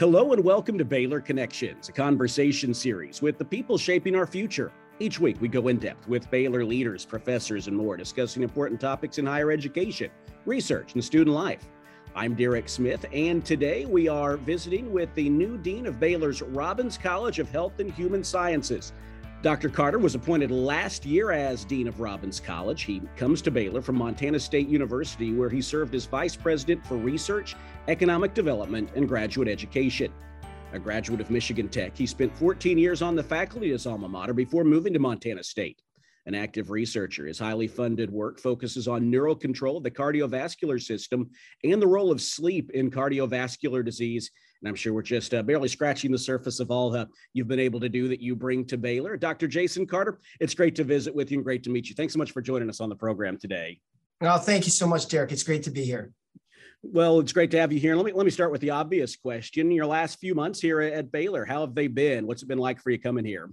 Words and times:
Hello 0.00 0.32
and 0.32 0.42
welcome 0.42 0.78
to 0.78 0.84
Baylor 0.86 1.20
Connections, 1.20 1.90
a 1.90 1.92
conversation 1.92 2.72
series 2.72 3.20
with 3.20 3.36
the 3.36 3.44
people 3.44 3.76
shaping 3.76 4.16
our 4.16 4.26
future. 4.26 4.72
Each 4.98 5.20
week, 5.20 5.38
we 5.42 5.48
go 5.48 5.68
in 5.68 5.76
depth 5.76 6.08
with 6.08 6.30
Baylor 6.30 6.64
leaders, 6.64 7.04
professors, 7.04 7.66
and 7.66 7.76
more, 7.76 7.98
discussing 7.98 8.42
important 8.42 8.80
topics 8.80 9.18
in 9.18 9.26
higher 9.26 9.50
education, 9.50 10.10
research, 10.46 10.94
and 10.94 11.04
student 11.04 11.36
life. 11.36 11.68
I'm 12.14 12.34
Derek 12.34 12.70
Smith, 12.70 13.04
and 13.12 13.44
today 13.44 13.84
we 13.84 14.08
are 14.08 14.38
visiting 14.38 14.90
with 14.90 15.14
the 15.14 15.28
new 15.28 15.58
dean 15.58 15.84
of 15.84 16.00
Baylor's 16.00 16.40
Robbins 16.40 16.96
College 16.96 17.38
of 17.38 17.50
Health 17.50 17.78
and 17.78 17.92
Human 17.92 18.24
Sciences. 18.24 18.94
Dr. 19.42 19.70
Carter 19.70 19.98
was 19.98 20.14
appointed 20.14 20.50
last 20.50 21.06
year 21.06 21.32
as 21.32 21.64
Dean 21.64 21.88
of 21.88 21.98
Robbins 21.98 22.40
College. 22.40 22.82
He 22.82 23.00
comes 23.16 23.40
to 23.40 23.50
Baylor 23.50 23.80
from 23.80 23.96
Montana 23.96 24.38
State 24.38 24.68
University, 24.68 25.32
where 25.32 25.48
he 25.48 25.62
served 25.62 25.94
as 25.94 26.04
Vice 26.04 26.36
President 26.36 26.86
for 26.86 26.96
Research, 26.96 27.56
Economic 27.88 28.34
Development, 28.34 28.90
and 28.94 29.08
Graduate 29.08 29.48
Education. 29.48 30.12
A 30.74 30.78
graduate 30.78 31.22
of 31.22 31.30
Michigan 31.30 31.70
Tech, 31.70 31.96
he 31.96 32.06
spent 32.06 32.36
14 32.36 32.76
years 32.76 33.00
on 33.00 33.16
the 33.16 33.22
faculty 33.22 33.68
at 33.68 33.72
his 33.72 33.86
alma 33.86 34.10
mater 34.10 34.34
before 34.34 34.62
moving 34.62 34.92
to 34.92 34.98
Montana 34.98 35.42
State 35.42 35.80
an 36.26 36.34
active 36.34 36.70
researcher. 36.70 37.26
His 37.26 37.38
highly 37.38 37.66
funded 37.66 38.10
work 38.10 38.38
focuses 38.38 38.88
on 38.88 39.10
neural 39.10 39.34
control 39.34 39.76
of 39.76 39.82
the 39.82 39.90
cardiovascular 39.90 40.80
system 40.80 41.30
and 41.64 41.80
the 41.80 41.86
role 41.86 42.10
of 42.10 42.20
sleep 42.20 42.70
in 42.72 42.90
cardiovascular 42.90 43.84
disease. 43.84 44.30
And 44.62 44.68
I'm 44.68 44.74
sure 44.74 44.92
we're 44.92 45.02
just 45.02 45.32
uh, 45.32 45.42
barely 45.42 45.68
scratching 45.68 46.12
the 46.12 46.18
surface 46.18 46.60
of 46.60 46.70
all 46.70 46.94
uh, 46.94 47.06
you've 47.32 47.48
been 47.48 47.58
able 47.58 47.80
to 47.80 47.88
do 47.88 48.08
that 48.08 48.20
you 48.20 48.36
bring 48.36 48.66
to 48.66 48.76
Baylor. 48.76 49.16
Dr. 49.16 49.48
Jason 49.48 49.86
Carter, 49.86 50.18
it's 50.38 50.54
great 50.54 50.74
to 50.76 50.84
visit 50.84 51.14
with 51.14 51.30
you 51.30 51.38
and 51.38 51.44
great 51.44 51.62
to 51.64 51.70
meet 51.70 51.88
you. 51.88 51.94
Thanks 51.94 52.12
so 52.12 52.18
much 52.18 52.32
for 52.32 52.42
joining 52.42 52.68
us 52.68 52.80
on 52.80 52.90
the 52.90 52.96
program 52.96 53.38
today. 53.38 53.80
Well, 54.20 54.38
thank 54.38 54.66
you 54.66 54.70
so 54.70 54.86
much, 54.86 55.08
Derek. 55.08 55.32
It's 55.32 55.42
great 55.42 55.62
to 55.62 55.70
be 55.70 55.84
here. 55.84 56.12
Well, 56.82 57.20
it's 57.20 57.32
great 57.32 57.50
to 57.52 57.58
have 57.58 57.72
you 57.72 57.80
here. 57.80 57.94
Let 57.94 58.06
me 58.06 58.12
let 58.12 58.24
me 58.24 58.30
start 58.30 58.50
with 58.50 58.62
the 58.62 58.70
obvious 58.70 59.14
question. 59.14 59.70
Your 59.70 59.84
last 59.84 60.18
few 60.18 60.34
months 60.34 60.60
here 60.60 60.80
at 60.80 61.12
Baylor, 61.12 61.44
how 61.44 61.60
have 61.60 61.74
they 61.74 61.88
been? 61.88 62.26
What's 62.26 62.42
it 62.42 62.48
been 62.48 62.58
like 62.58 62.80
for 62.80 62.90
you 62.90 62.98
coming 62.98 63.24
here? 63.24 63.50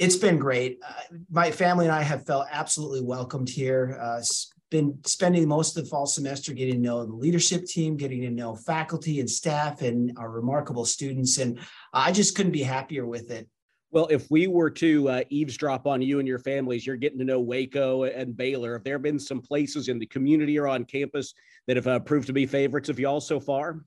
It's 0.00 0.16
been 0.16 0.38
great. 0.38 0.80
Uh, 0.82 1.18
my 1.30 1.50
family 1.50 1.84
and 1.84 1.94
I 1.94 2.02
have 2.02 2.24
felt 2.24 2.46
absolutely 2.50 3.02
welcomed 3.02 3.50
here. 3.50 3.98
Uh, 4.00 4.22
been 4.70 4.98
spending 5.04 5.46
most 5.46 5.76
of 5.76 5.84
the 5.84 5.90
fall 5.90 6.06
semester 6.06 6.54
getting 6.54 6.76
to 6.76 6.80
know 6.80 7.04
the 7.04 7.12
leadership 7.12 7.66
team, 7.66 7.96
getting 7.96 8.22
to 8.22 8.30
know 8.30 8.54
faculty 8.54 9.20
and 9.20 9.28
staff, 9.28 9.82
and 9.82 10.16
our 10.16 10.30
remarkable 10.30 10.86
students. 10.86 11.36
And 11.38 11.58
I 11.92 12.12
just 12.12 12.34
couldn't 12.34 12.52
be 12.52 12.62
happier 12.62 13.04
with 13.04 13.30
it. 13.30 13.46
Well, 13.90 14.06
if 14.10 14.30
we 14.30 14.46
were 14.46 14.70
to 14.70 15.08
uh, 15.08 15.22
eavesdrop 15.28 15.86
on 15.86 16.00
you 16.00 16.18
and 16.18 16.26
your 16.26 16.38
families, 16.38 16.86
you're 16.86 16.96
getting 16.96 17.18
to 17.18 17.24
know 17.24 17.40
Waco 17.40 18.04
and 18.04 18.34
Baylor. 18.34 18.74
Have 18.74 18.84
there 18.84 19.00
been 19.00 19.18
some 19.18 19.42
places 19.42 19.88
in 19.88 19.98
the 19.98 20.06
community 20.06 20.58
or 20.58 20.68
on 20.68 20.84
campus 20.84 21.34
that 21.66 21.76
have 21.76 21.88
uh, 21.88 21.98
proved 21.98 22.28
to 22.28 22.32
be 22.32 22.46
favorites 22.46 22.88
of 22.88 22.98
y'all 22.98 23.20
so 23.20 23.38
far? 23.38 23.80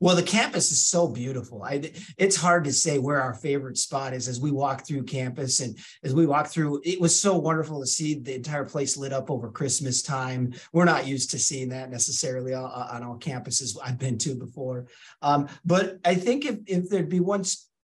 Well, 0.00 0.16
the 0.16 0.22
campus 0.22 0.70
is 0.70 0.84
so 0.84 1.08
beautiful. 1.08 1.62
I, 1.62 1.90
it's 2.18 2.36
hard 2.36 2.64
to 2.64 2.72
say 2.72 2.98
where 2.98 3.20
our 3.20 3.34
favorite 3.34 3.78
spot 3.78 4.12
is 4.12 4.28
as 4.28 4.40
we 4.40 4.50
walk 4.50 4.86
through 4.86 5.04
campus. 5.04 5.60
And 5.60 5.78
as 6.02 6.12
we 6.14 6.26
walk 6.26 6.48
through, 6.48 6.82
it 6.84 7.00
was 7.00 7.18
so 7.18 7.36
wonderful 7.36 7.80
to 7.80 7.86
see 7.86 8.18
the 8.18 8.34
entire 8.34 8.64
place 8.64 8.96
lit 8.96 9.12
up 9.12 9.30
over 9.30 9.50
Christmas 9.50 10.02
time. 10.02 10.52
We're 10.72 10.84
not 10.84 11.06
used 11.06 11.30
to 11.30 11.38
seeing 11.38 11.70
that 11.70 11.90
necessarily 11.90 12.54
on, 12.54 13.02
all 13.02 13.18
campuses 13.18 13.76
I've 13.82 13.98
been 13.98 14.18
to 14.18 14.34
before. 14.34 14.86
Um, 15.22 15.48
but 15.64 15.98
I 16.04 16.14
think 16.14 16.44
if, 16.44 16.58
if 16.66 16.90
there'd 16.90 17.08
be 17.08 17.20
one 17.20 17.44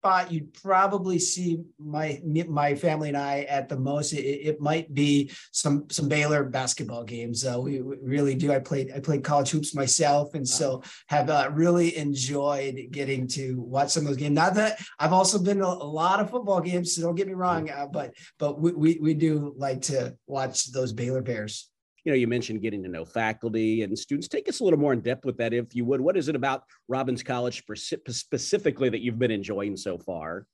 spot 0.03 0.33
you'd 0.33 0.53
probably 0.53 1.17
see 1.17 1.63
my 1.79 2.19
my 2.25 2.75
family 2.75 3.07
and 3.07 3.17
I 3.17 3.43
at 3.43 3.69
the 3.69 3.77
most. 3.77 4.11
It, 4.11 4.25
it 4.49 4.61
might 4.61 4.93
be 4.93 5.31
some 5.51 5.85
some 5.89 6.09
Baylor 6.09 6.43
basketball 6.43 7.05
games. 7.05 7.45
Uh, 7.45 7.59
we, 7.59 7.79
really 7.81 8.35
do. 8.35 8.51
I 8.51 8.59
played 8.59 8.91
I 8.93 8.99
played 8.99 9.23
college 9.23 9.51
hoops 9.51 9.73
myself, 9.73 10.33
and 10.33 10.45
so 10.47 10.83
have 11.07 11.29
uh, 11.29 11.49
really 11.53 11.95
enjoyed 11.95 12.77
getting 12.91 13.27
to 13.29 13.61
watch 13.61 13.91
some 13.91 14.03
of 14.03 14.07
those 14.09 14.17
games. 14.17 14.35
Not 14.35 14.55
that 14.55 14.83
I've 14.99 15.13
also 15.13 15.39
been 15.39 15.61
a, 15.61 15.67
a 15.67 15.91
lot 16.01 16.19
of 16.19 16.29
football 16.29 16.59
games, 16.59 16.93
so 16.93 17.01
don't 17.01 17.15
get 17.15 17.27
me 17.27 17.33
wrong. 17.33 17.69
Uh, 17.69 17.87
but 17.87 18.13
but 18.39 18.59
we, 18.59 18.73
we 18.73 18.99
we 19.01 19.13
do 19.13 19.53
like 19.55 19.83
to 19.83 20.17
watch 20.27 20.71
those 20.73 20.91
Baylor 20.91 21.21
Bears 21.21 21.69
you 22.03 22.11
know, 22.11 22.17
you 22.17 22.27
mentioned 22.27 22.61
getting 22.61 22.83
to 22.83 22.89
know 22.89 23.05
faculty 23.05 23.83
and 23.83 23.97
students. 23.97 24.27
Take 24.27 24.49
us 24.49 24.59
a 24.59 24.63
little 24.63 24.79
more 24.79 24.93
in 24.93 25.01
depth 25.01 25.25
with 25.25 25.37
that, 25.37 25.53
if 25.53 25.73
you 25.73 25.85
would. 25.85 26.01
What 26.01 26.17
is 26.17 26.27
it 26.27 26.35
about 26.35 26.63
Robbins 26.87 27.23
College 27.23 27.63
specifically 28.09 28.89
that 28.89 29.01
you've 29.01 29.19
been 29.19 29.31
enjoying 29.31 29.77
so 29.77 29.97
far? 29.97 30.45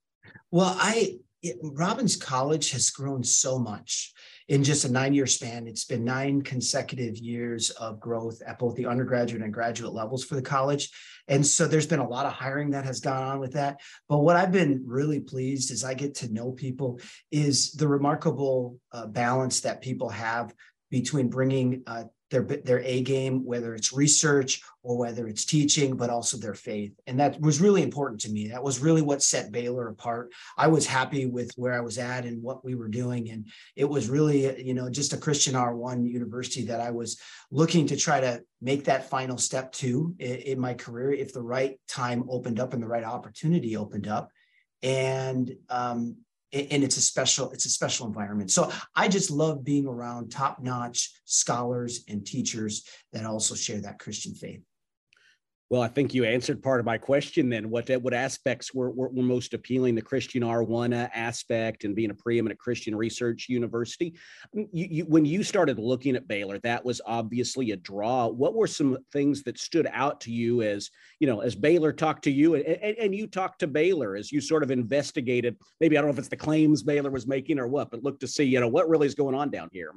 Well, 0.52 0.76
I 0.80 1.20
it, 1.42 1.58
Robbins 1.62 2.16
College 2.18 2.72
has 2.72 2.90
grown 2.90 3.24
so 3.24 3.58
much 3.58 4.14
in 4.50 4.64
just 4.64 4.84
a 4.84 4.92
nine 4.92 5.14
year 5.14 5.26
span. 5.26 5.68
It's 5.68 5.86
been 5.86 6.04
nine 6.04 6.42
consecutive 6.42 7.18
years 7.18 7.70
of 7.72 8.00
growth 8.00 8.42
at 8.46 8.60
both 8.60 8.76
the 8.76 8.88
undergraduate 8.88 9.42
and 9.42 9.54
graduate 9.54 9.94
levels 9.94 10.24
for 10.24 10.36
the 10.36 10.42
college. 10.42 10.90
And 11.28 11.46
so 11.46 11.68
there's 11.68 11.88
been 11.88 12.00
a 12.00 12.08
lot 12.08 12.26
of 12.26 12.34
hiring 12.34 12.72
that 12.72 12.86
has 12.86 13.00
gone 13.00 13.24
on 13.24 13.40
with 13.40 13.54
that. 13.54 13.80
But 14.10 14.20
what 14.20 14.36
I've 14.36 14.52
been 14.52 14.84
really 14.86 15.20
pleased 15.20 15.72
as 15.72 15.84
I 15.84 15.94
get 15.94 16.16
to 16.16 16.34
know 16.34 16.52
people 16.52 17.00
is 17.32 17.72
the 17.72 17.88
remarkable 17.88 18.80
uh, 18.92 19.06
balance 19.06 19.62
that 19.62 19.82
people 19.82 20.10
have 20.10 20.54
between 20.90 21.30
bringing 21.30 21.84
uh, 21.88 22.04
their 22.30 22.44
their 22.44 22.80
A 22.82 23.02
game, 23.02 23.44
whether 23.44 23.74
it's 23.74 23.92
research 23.92 24.62
or 24.84 24.98
whether 24.98 25.28
it's 25.28 25.46
teaching, 25.46 25.96
but 25.98 26.10
also 26.10 26.38
their 26.38 26.54
faith, 26.54 26.94
and 27.08 27.20
that 27.20 27.40
was 27.42 27.60
really 27.60 27.82
important 27.82 28.22
to 28.22 28.32
me. 28.32 28.48
That 28.48 28.64
was 28.64 28.80
really 28.80 29.02
what 29.02 29.24
set 29.24 29.52
Baylor 29.52 29.88
apart. 29.88 30.32
I 30.58 30.68
was 30.68 30.86
happy 30.86 31.26
with 31.26 31.52
where 31.56 31.74
I 31.74 31.82
was 31.82 31.98
at 31.98 32.26
and 32.26 32.42
what 32.42 32.64
we 32.64 32.76
were 32.76 32.88
doing, 32.88 33.32
and 33.32 33.48
it 33.76 33.86
was 33.86 34.10
really 34.10 34.64
you 34.64 34.74
know 34.74 34.90
just 34.90 35.14
a 35.14 35.18
Christian 35.18 35.56
R 35.56 35.76
one 35.76 36.06
university 36.06 36.66
that 36.66 36.80
I 36.80 36.92
was 36.92 37.20
looking 37.52 37.88
to 37.88 37.98
try 37.98 38.20
to 38.20 38.42
make 38.62 38.86
that 38.86 39.10
final 39.10 39.38
step 39.38 39.72
to 39.74 40.16
in, 40.20 40.36
in 40.36 40.60
my 40.60 40.76
career 40.76 41.12
if 41.12 41.34
the 41.34 41.42
right 41.42 41.80
time 41.88 42.26
opened 42.30 42.60
up 42.60 42.74
and 42.74 42.84
the 42.84 42.88
right 42.88 43.04
opportunity 43.04 43.76
opened 43.76 44.08
up, 44.08 44.30
and 44.84 45.52
um, 45.70 46.18
and 46.52 46.84
it's 46.84 46.98
a 46.98 47.02
special 47.02 47.52
it's 47.52 47.66
a 47.66 47.70
special 47.70 48.08
environment. 48.08 48.52
So 48.52 48.72
i 48.96 49.08
just 49.08 49.32
love 49.32 49.64
being 49.64 49.86
around 49.86 50.32
top 50.32 50.62
notch 50.62 51.12
scholars 51.26 52.04
and 52.08 52.26
teachers 52.26 52.88
that 53.14 53.26
also 53.26 53.56
share 53.56 53.82
that 53.82 54.00
christian 54.00 54.34
faith 54.34 54.62
well, 55.70 55.84
I 55.84 55.88
think 55.88 56.16
you 56.16 56.26
answered 56.26 56.64
part 56.64 56.80
of 56.80 56.86
my 56.88 56.98
question 56.98 57.48
then. 57.48 57.70
What 57.70 57.90
what 58.02 58.14
aspects 58.14 58.74
were, 58.74 58.90
were, 58.90 59.10
were 59.10 59.22
most 59.22 59.54
appealing? 59.54 59.94
The 59.94 60.02
Christian 60.02 60.42
R1 60.42 61.12
aspect 61.14 61.84
and 61.84 61.96
being 61.96 62.10
a 62.10 62.16
preeminent 62.16 62.60
Christian 62.60 62.96
research 62.96 63.48
university. 63.50 64.16
Mm, 64.56 64.68
you, 64.74 64.88
you, 64.90 65.04
when 65.06 65.26
you 65.26 65.44
started 65.44 65.78
looking 65.78 66.16
at 66.16 66.28
Baylor, 66.28 66.58
that 66.60 66.84
was 66.84 67.02
obviously 67.06 67.70
a 67.70 67.78
draw. 67.78 68.28
What 68.28 68.56
were 68.56 68.66
some 68.66 68.98
things 69.14 69.44
that 69.44 69.60
stood 69.60 69.88
out 69.94 70.22
to 70.22 70.32
you 70.32 70.64
as, 70.64 70.90
you 71.20 71.28
know, 71.28 71.42
as 71.42 71.54
Baylor 71.54 71.94
talked 71.94 72.24
to 72.24 72.32
you 72.32 72.56
and, 72.56 72.66
and, 72.66 72.98
and 72.98 73.16
you 73.16 73.28
talked 73.28 73.60
to 73.60 73.68
Baylor 73.68 74.16
as 74.16 74.32
you 74.32 74.42
sort 74.42 74.64
of 74.64 74.72
investigated, 74.72 75.56
maybe 75.80 75.98
I 75.98 76.02
don't 76.02 76.08
know 76.08 76.14
if 76.14 76.20
it's 76.20 76.30
the 76.30 76.36
claims 76.36 76.82
Baylor 76.82 77.12
was 77.12 77.28
making 77.28 77.60
or 77.60 77.68
what, 77.68 77.92
but 77.92 78.04
look 78.04 78.20
to 78.22 78.28
see, 78.28 78.44
you 78.44 78.60
know, 78.60 78.68
what 78.68 78.90
really 78.90 79.06
is 79.06 79.14
going 79.14 79.36
on 79.36 79.52
down 79.52 79.70
here? 79.72 79.92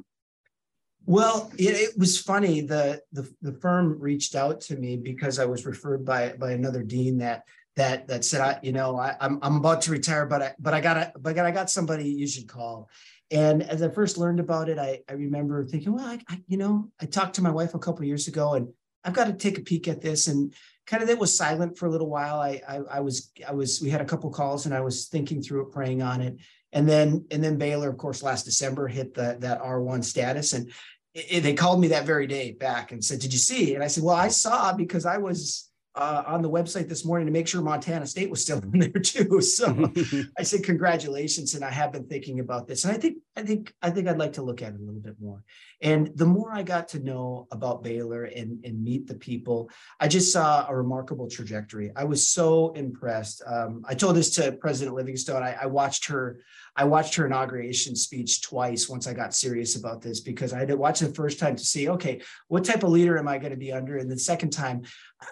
Well, 1.05 1.51
it, 1.59 1.75
it, 1.75 1.99
was 1.99 2.21
funny. 2.21 2.61
The, 2.61 3.01
the 3.13 3.29
the 3.43 3.53
firm 3.55 3.99
reached 3.99 4.35
out 4.35 4.61
to 4.63 4.77
me 4.77 4.97
because 4.97 5.39
I 5.39 5.45
was 5.45 5.67
referred 5.67 6.05
by 6.05 6.35
by 6.39 6.53
another 6.53 6.83
dean 6.83 7.19
that 7.19 7.45
that 7.77 8.07
that 8.09 8.25
said, 8.25 8.41
I 8.41 8.61
you 8.63 8.73
know 8.73 8.97
I, 8.97 9.17
I'm 9.21 9.39
I'm 9.43 9.57
about 9.57 9.83
to 9.83 9.91
retire, 9.91 10.27
but 10.27 10.43
I 10.43 10.53
but 10.59 10.75
I 10.75 10.81
got 10.81 10.97
a 10.97 11.13
but 11.19 11.39
I 11.39 11.51
got 11.51 11.71
somebody 11.71 12.09
you 12.09 12.27
should 12.27 12.49
call. 12.49 12.89
And 13.31 13.63
as 13.63 13.83
I 13.83 13.89
first 13.89 14.19
learned 14.19 14.41
about 14.41 14.69
it, 14.69 14.79
I 14.79 15.01
I 15.09 15.15
remember 15.15 15.65
thinking, 15.65 15.95
well, 15.95 16.07
I, 16.07 16.21
I 16.29 16.41
you 16.47 16.57
know 16.57 16.91
I 17.01 17.07
talked 17.07 17.35
to 17.37 17.43
my 17.43 17.51
wife 17.51 17.75
a 17.75 17.79
couple 17.79 18.05
years 18.05 18.29
ago, 18.29 18.55
and 18.55 18.69
I've 19.05 19.15
got 19.15 19.27
to 19.27 19.33
take 19.33 19.59
a 19.59 19.63
peek 19.63 19.89
at 19.89 20.03
this. 20.03 20.29
And 20.29 20.55
kind 20.87 21.03
of 21.03 21.09
it 21.09 21.19
was 21.19 21.37
silent 21.37 21.79
for 21.79 21.87
a 21.87 21.91
little 21.91 22.11
while. 22.11 22.39
I 22.39 22.61
I, 22.69 22.77
I 22.91 23.01
was 23.01 23.33
I 23.47 23.53
was 23.53 23.81
we 23.81 23.91
had 23.91 24.03
a 24.03 24.07
couple 24.07 24.31
calls, 24.31 24.67
and 24.67 24.75
I 24.75 24.83
was 24.83 25.07
thinking 25.07 25.43
through 25.43 25.63
it, 25.63 25.73
praying 25.73 26.03
on 26.03 26.21
it. 26.21 26.37
And 26.73 26.89
then 26.89 27.27
and 27.31 27.43
then 27.43 27.59
Baylor, 27.59 27.91
of 27.91 27.99
course, 27.99 28.23
last 28.23 28.45
December 28.45 28.89
hit 28.89 29.15
the, 29.15 29.37
that 29.41 29.63
R1 29.63 30.05
status. 30.05 30.53
And 30.53 30.73
it, 31.15 31.43
they 31.43 31.55
called 31.55 31.81
me 31.81 31.89
that 31.89 32.07
very 32.07 32.27
day 32.27 32.53
back 32.53 32.93
and 32.93 33.05
said, 33.05 33.21
"Did 33.21 33.33
you 33.33 33.39
see?" 33.39 33.75
And 33.75 33.85
I 33.85 33.87
said, 33.87 34.05
"Well, 34.05 34.17
I 34.17 34.29
saw 34.29 34.73
because 34.73 35.05
I 35.05 35.19
was 35.19 35.69
uh, 35.95 36.23
on 36.27 36.41
the 36.41 36.51
website 36.51 36.89
this 36.89 37.05
morning 37.05 37.27
to 37.27 37.33
make 37.33 37.47
sure 37.47 37.61
Montana 37.61 38.07
State 38.07 38.31
was 38.31 38.43
still 38.43 38.59
in 38.73 38.79
there 38.79 38.89
too." 38.91 39.41
So 39.41 39.93
I 40.39 40.43
said, 40.43 40.65
"Congratulations!" 40.65 41.55
And 41.55 41.65
I 41.65 41.71
have 41.71 41.93
been 41.93 42.07
thinking 42.07 42.41
about 42.41 42.67
this, 42.67 42.85
and 42.85 42.95
I 42.95 42.99
think, 42.99 43.19
I 43.35 43.43
think, 43.43 43.73
I 43.81 43.89
think 43.91 44.09
I'd 44.09 44.19
like 44.19 44.35
to 44.35 44.43
look 44.43 44.61
at 44.61 44.75
it 44.75 44.81
a 44.81 44.85
little 44.85 45.01
bit 45.01 45.17
more. 45.21 45.43
And 45.81 46.11
the 46.17 46.27
more 46.27 46.53
I 46.53 46.63
got 46.63 46.89
to 46.89 46.99
know 46.99 47.47
about 47.51 47.83
Baylor 47.83 48.25
and, 48.25 48.63
and 48.65 48.85
meet 48.85 49.07
the 49.07 49.15
people, 49.15 49.71
I 49.99 50.09
just 50.09 50.33
saw 50.33 50.67
a 50.69 50.77
remarkable 50.77 51.29
trajectory. 51.29 51.91
I 51.97 52.05
was 52.05 52.29
so 52.29 52.73
impressed. 52.73 53.43
Um, 53.47 53.83
I 53.89 53.95
told 53.95 54.17
this 54.17 54.35
to 54.35 54.53
President 54.53 54.97
Livingstone. 54.97 55.43
I, 55.43 55.57
I 55.63 55.67
watched 55.67 56.07
her 56.07 56.41
I 56.75 56.85
watched 56.85 57.15
her 57.17 57.27
inauguration 57.27 57.95
speech 57.95 58.41
twice 58.41 58.89
once 58.89 59.07
I 59.07 59.13
got 59.13 59.35
serious 59.35 59.77
about 59.77 60.01
this 60.01 60.21
because 60.21 60.55
I 60.55 60.59
had 60.59 60.69
to 60.69 60.77
watch 60.77 61.01
the 61.01 61.09
first 61.09 61.39
time 61.39 61.55
to 61.55 61.65
see, 61.65 61.91
okay, 61.91 62.23
what 62.49 62.65
type 62.65 62.83
of 62.83 62.91
leader 62.91 63.19
am 63.19 63.29
I 63.29 63.37
going 63.37 63.51
to 63.51 63.59
be 63.59 63.73
under? 63.73 63.99
And 63.99 64.11
the 64.11 64.19
second 64.19 64.51
time, 64.51 64.83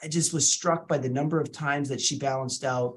I 0.02 0.08
just 0.08 0.34
was 0.34 0.52
struck 0.52 0.86
by 0.86 0.98
the 0.98 1.08
number 1.08 1.40
of 1.40 1.50
times 1.50 1.88
that 1.88 2.00
she 2.00 2.18
balanced 2.18 2.62
out 2.62 2.96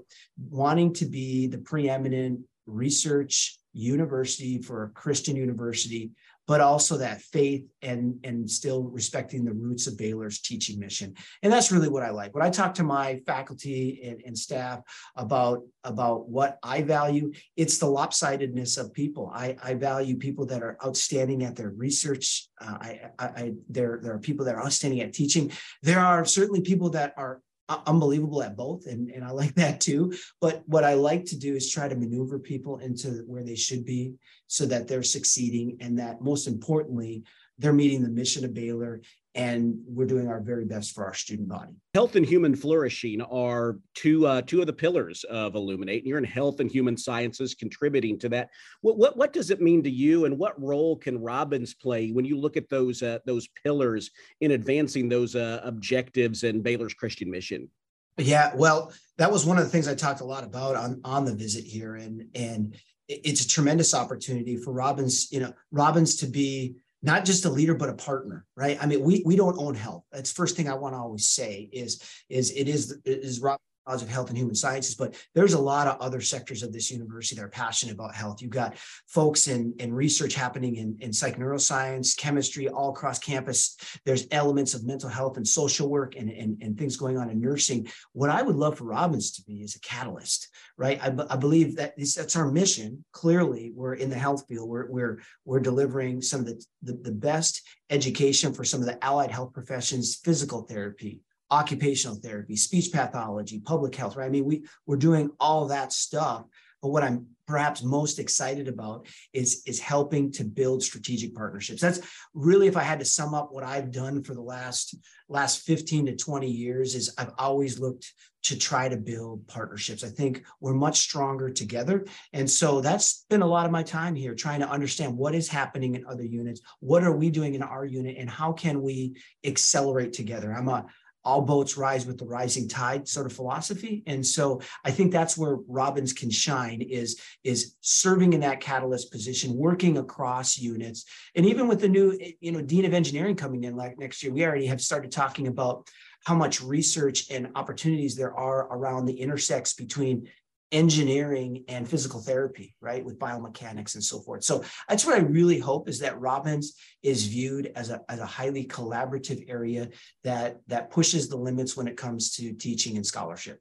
wanting 0.50 0.94
to 0.96 1.06
be 1.06 1.48
the 1.48 1.60
preeminent 1.60 2.42
research 2.66 3.58
university 3.74 4.62
for 4.62 4.84
a 4.84 4.90
Christian 4.90 5.36
university, 5.36 6.12
but 6.48 6.62
also 6.62 6.98
that 6.98 7.22
faith 7.22 7.66
and 7.82 8.20
and 8.24 8.50
still 8.50 8.84
respecting 8.84 9.46
the 9.46 9.54
roots 9.54 9.88
of 9.88 9.98
Baylor's 9.98 10.42
teaching 10.42 10.80
mission. 10.80 11.16
And 11.42 11.52
that's 11.52 11.72
really 11.72 11.90
what 11.90 12.04
I 12.04 12.10
like. 12.10 12.36
When 12.36 12.44
I 12.44 12.50
talk 12.50 12.74
to 12.76 12.84
my 12.84 13.16
faculty 13.26 14.02
and, 14.04 14.22
and 14.26 14.38
staff 14.38 14.82
about 15.16 15.64
about 15.84 16.28
what 16.28 16.60
I 16.62 16.82
value, 16.82 17.32
it's 17.56 17.78
the 17.78 17.88
lopsidedness 17.88 18.78
of 18.78 18.94
people. 18.94 19.32
I, 19.34 19.56
I 19.64 19.74
value 19.76 20.18
people 20.18 20.46
that 20.48 20.62
are 20.62 20.78
outstanding 20.86 21.44
at 21.44 21.56
their 21.56 21.72
research. 21.72 22.48
Uh, 22.62 22.78
I, 22.80 23.02
I, 23.18 23.26
I 23.26 23.54
there 23.70 24.00
there 24.04 24.14
are 24.14 24.20
people 24.20 24.46
that 24.46 24.56
are 24.56 24.64
outstanding 24.64 25.02
at 25.02 25.14
teaching. 25.14 25.52
There 25.82 26.00
are 26.00 26.26
certainly 26.26 26.62
people 26.62 26.92
that 26.92 27.14
are 27.18 27.42
unbelievable 27.70 28.44
at 28.44 28.58
both 28.58 28.86
and, 28.88 29.10
and 29.10 29.24
i 29.24 29.32
like 29.32 29.56
that 29.56 29.80
too. 29.80 30.14
But 30.42 30.64
what 30.66 30.84
i 30.84 30.94
like 30.94 31.26
to 31.26 31.38
do 31.38 31.56
is 31.56 31.70
try 31.70 31.88
to 31.88 31.96
maneuver 31.96 32.40
people 32.40 32.80
into 32.80 33.24
where 33.26 33.44
they 33.44 33.56
should 33.56 33.86
be 33.86 34.14
so 34.48 34.66
that 34.66 34.88
they're 34.88 35.04
succeeding 35.04 35.78
and 35.80 35.98
that 36.00 36.22
most 36.22 36.48
importantly 36.48 37.24
they're 37.60 37.74
meeting 37.74 38.02
the 38.02 38.10
mission 38.10 38.44
of 38.44 38.54
baylor 38.54 39.02
and 39.36 39.80
we're 39.88 40.06
doing 40.06 40.28
our 40.28 40.40
very 40.40 40.66
best 40.66 40.94
for 40.94 41.06
our 41.06 41.14
student 41.14 41.50
body. 41.50 41.72
Health 41.96 42.16
and 42.16 42.26
human 42.26 42.56
flourishing 42.56 43.22
are 43.22 43.80
two 43.96 44.28
uh, 44.28 44.42
two 44.44 44.62
of 44.62 44.68
the 44.68 44.74
pillars 44.74 45.24
of 45.26 45.56
Illuminate, 45.56 46.04
and 46.04 46.08
you're 46.08 46.18
in 46.18 46.24
health 46.24 46.60
and 46.60 46.72
human 46.72 46.96
sciences, 46.98 47.56
contributing 47.56 48.20
to 48.20 48.30
that. 48.30 48.50
What 48.82 48.98
what, 48.98 49.18
what 49.18 49.34
does 49.34 49.50
it 49.50 49.62
mean 49.62 49.84
to 49.84 49.90
you, 49.90 50.26
and 50.26 50.38
what 50.38 50.62
role 50.62 50.96
can 50.96 51.18
Robbins 51.20 51.74
play 51.74 52.12
when 52.12 52.26
you 52.26 52.38
look 52.38 52.58
at 52.58 52.70
those 52.70 53.02
uh, 53.02 53.20
those 53.26 53.48
pillars 53.64 54.12
in 54.42 54.52
advancing 54.52 55.10
those 55.10 55.36
uh, 55.36 55.62
objectives 55.64 56.44
and 56.44 56.64
Baylor's 56.64 56.94
Christian 56.94 57.32
mission? 57.32 57.70
Yeah, 58.18 58.52
well, 58.56 58.94
that 59.18 59.32
was 59.32 59.46
one 59.46 59.58
of 59.58 59.64
the 59.64 59.70
things 59.72 59.88
I 59.88 59.96
talked 59.96 60.22
a 60.22 60.26
lot 60.26 60.44
about 60.44 60.76
on 60.76 61.02
on 61.04 61.26
the 61.26 61.36
visit 61.36 61.64
here, 61.64 61.96
and 61.96 62.28
and 62.36 62.78
it's 63.08 63.44
a 63.44 63.48
tremendous 63.48 63.94
opportunity 63.94 64.58
for 64.58 64.72
Robbins, 64.72 65.32
you 65.32 65.40
know, 65.40 65.54
Robbins 65.72 66.18
to 66.18 66.28
be 66.28 66.78
not 67.04 67.26
just 67.26 67.46
a 67.46 67.50
leader 67.50 67.76
but 67.76 67.90
a 67.90 67.94
partner 67.94 68.46
right? 68.56 68.78
I 68.82 68.86
mean 68.88 69.02
we 69.02 69.22
we 69.26 69.36
don't 69.36 69.58
own 69.60 69.76
health. 69.76 70.04
That's 70.12 70.32
first 70.32 70.56
thing 70.56 70.68
i 70.70 70.74
want 70.74 70.96
to 70.96 71.00
always 71.00 71.28
say 71.28 71.70
is 71.72 72.02
is 72.30 72.52
it 72.52 72.68
is 72.68 72.98
is 73.06 73.40
rob 73.40 73.60
of 73.86 74.10
Health 74.10 74.30
and 74.30 74.38
Human 74.38 74.56
Sciences, 74.56 74.96
but 74.96 75.16
there's 75.36 75.54
a 75.54 75.60
lot 75.60 75.88
of 75.88 76.00
other 76.00 76.22
sectors 76.22 76.64
of 76.64 76.72
this 76.72 76.90
university 76.90 77.36
that 77.36 77.46
are 77.46 77.50
passionate 77.50 77.94
about 77.94 78.16
health. 78.16 78.42
You've 78.42 78.52
got 78.52 78.78
folks 79.08 79.48
in, 79.48 79.74
in 79.80 79.94
research 79.94 80.36
happening 80.36 80.78
in, 80.78 80.98
in 81.02 81.12
psych 81.12 81.38
neuroscience, 81.38 82.16
chemistry, 82.18 82.70
all 82.70 82.92
across 82.92 83.20
campus. 83.20 83.76
There's 84.06 84.28
elements 84.32 84.74
of 84.74 84.86
mental 84.86 85.10
health 85.10 85.38
and 85.38 85.48
social 85.48 85.90
work 85.90 86.16
and, 86.16 86.30
and, 86.30 86.62
and 86.62 86.78
things 86.78 86.98
going 86.98 87.18
on 87.18 87.30
in 87.30 87.42
nursing. 87.42 87.88
What 88.14 88.30
I 88.30 88.42
would 88.42 88.56
love 88.56 88.78
for 88.78 88.86
Robbins 88.86 89.32
to 89.34 89.44
be 89.44 89.62
is 89.62 89.76
a 89.76 89.80
catalyst, 89.80 90.48
right? 90.78 91.00
I, 91.04 91.14
I 91.30 91.36
believe 91.36 91.76
that 91.76 91.98
this, 91.98 92.16
that's 92.16 92.36
our 92.36 92.50
mission. 92.50 93.04
Clearly, 93.12 93.72
we're 93.76 93.96
in 93.96 94.10
the 94.10 94.16
health 94.16 94.46
field. 94.48 94.70
We're, 94.70 94.90
we're, 94.90 95.22
we're 95.46 95.60
delivering 95.60 96.22
some 96.22 96.42
of 96.42 96.46
the, 96.46 96.66
the, 96.82 96.94
the 96.94 97.12
best 97.12 97.62
education 97.90 98.54
for 98.54 98.64
some 98.64 98.80
of 98.80 98.86
the 98.86 99.04
allied 99.04 99.32
health 99.32 99.54
professions, 99.54 100.16
physical 100.16 100.62
therapy, 100.62 101.22
occupational 101.54 102.18
therapy, 102.18 102.56
speech 102.56 102.92
pathology, 102.92 103.60
public 103.60 103.94
health, 103.94 104.16
right? 104.16 104.26
I 104.26 104.30
mean, 104.30 104.44
we, 104.44 104.66
we're 104.88 104.98
doing 104.98 105.30
all 105.40 105.68
that 105.68 105.94
stuff. 105.94 106.46
But 106.82 106.90
what 106.90 107.04
I'm 107.04 107.28
perhaps 107.46 107.84
most 107.84 108.18
excited 108.18 108.68
about 108.68 109.06
is, 109.34 109.62
is 109.68 109.80
helping 109.80 110.32
to 110.32 110.44
build 110.44 110.82
strategic 110.82 111.36
partnerships. 111.36 111.82
That's 111.82 112.02
really, 112.34 112.68
if 112.68 112.76
I 112.76 112.82
had 112.82 113.00
to 113.00 113.06
sum 113.06 113.36
up 113.36 113.50
what 113.52 113.64
I've 113.64 113.92
done 113.92 114.24
for 114.24 114.34
the 114.34 114.42
last, 114.42 114.96
last 115.30 115.62
15 115.62 116.08
to 116.08 116.16
20 116.16 116.50
years, 116.50 116.96
is 116.96 117.14
I've 117.18 117.34
always 117.38 117.80
looked 117.80 118.12
to 118.44 118.58
try 118.58 118.90
to 118.90 118.98
build 118.98 119.48
partnerships. 119.48 120.04
I 120.04 120.10
think 120.10 120.44
we're 120.60 120.74
much 120.74 121.00
stronger 121.00 121.50
together. 121.50 122.06
And 122.34 122.50
so 122.50 122.82
that's 122.82 123.26
been 123.30 123.44
a 123.44 123.48
lot 123.48 123.66
of 123.66 123.72
my 123.72 123.84
time 123.84 124.16
here 124.16 124.36
trying 124.36 124.60
to 124.60 124.70
understand 124.70 125.16
what 125.16 125.36
is 125.36 125.48
happening 125.48 125.96
in 125.96 126.06
other 126.06 126.26
units. 126.26 126.62
What 126.80 127.04
are 127.04 127.16
we 127.16 127.30
doing 127.30 127.54
in 127.54 127.64
our 127.64 127.86
unit 127.86 128.18
and 128.18 128.30
how 128.30 128.52
can 128.52 128.82
we 128.82 129.16
accelerate 129.46 130.12
together? 130.12 130.52
I'm 130.52 130.68
a 130.68 130.86
all 131.26 131.42
boats 131.42 131.78
rise 131.78 132.06
with 132.06 132.18
the 132.18 132.26
rising 132.26 132.68
tide 132.68 133.08
sort 133.08 133.26
of 133.26 133.34
philosophy. 133.34 134.04
And 134.08 134.26
so 134.26 134.62
i 134.84 134.92
think 134.92 135.12
that's 135.12 135.38
where 135.38 135.58
robbins 135.68 136.14
can 136.14 136.30
shine 136.30 136.82
is 136.82 137.20
is 137.44 137.76
serving 137.82 138.34
in 138.34 138.42
that 138.42 138.62
catalyst 138.62 139.12
position 139.12 139.56
working 139.56 139.98
across 139.98 140.58
units. 140.58 141.06
And 141.36 141.46
even 141.46 141.68
with 141.68 141.80
the 141.80 141.90
new 141.90 142.18
you 142.40 142.52
know 142.52 142.62
dean 142.62 142.86
of 142.86 142.94
engineering 142.94 143.36
coming 143.36 143.64
in 143.64 143.76
like 143.76 143.98
next 143.98 144.24
year 144.24 144.34
we 144.34 144.46
already 144.46 144.68
have 144.68 144.82
started 144.82 145.12
talking 145.12 145.48
about 145.48 145.88
how 146.26 146.36
much 146.36 146.62
research 146.62 147.30
and 147.30 147.50
opportunities 147.56 148.16
there 148.16 148.34
are 148.34 148.68
around 148.76 149.06
the 149.06 149.20
intersects 149.20 149.74
between 149.74 150.30
engineering 150.74 151.64
and 151.68 151.88
physical 151.88 152.20
therapy, 152.20 152.76
right, 152.82 153.06
with 153.06 153.20
biomechanics 153.20 153.94
and 153.94 154.04
so 154.04 154.20
forth. 154.20 154.44
So 154.44 154.64
that's 154.90 155.06
what 155.06 155.16
I 155.16 155.20
really 155.20 155.60
hope 155.60 155.88
is 155.88 156.00
that 156.00 156.20
Robbins 156.20 156.76
is 157.04 157.28
viewed 157.28 157.72
as 157.76 157.92
a, 157.92 158.02
as 158.10 158.20
a 158.20 158.26
highly 158.26 158.66
collaborative 158.66 159.46
area 159.48 159.90
that, 160.24 160.58
that 160.68 160.90
pushes 160.90 161.30
the 161.30 161.38
limits 161.38 161.78
when 161.78 161.88
it 161.88 161.96
comes 161.96 162.36
to 162.36 162.54
teaching 162.54 162.98
and 162.98 163.06
scholarship. 163.06 163.60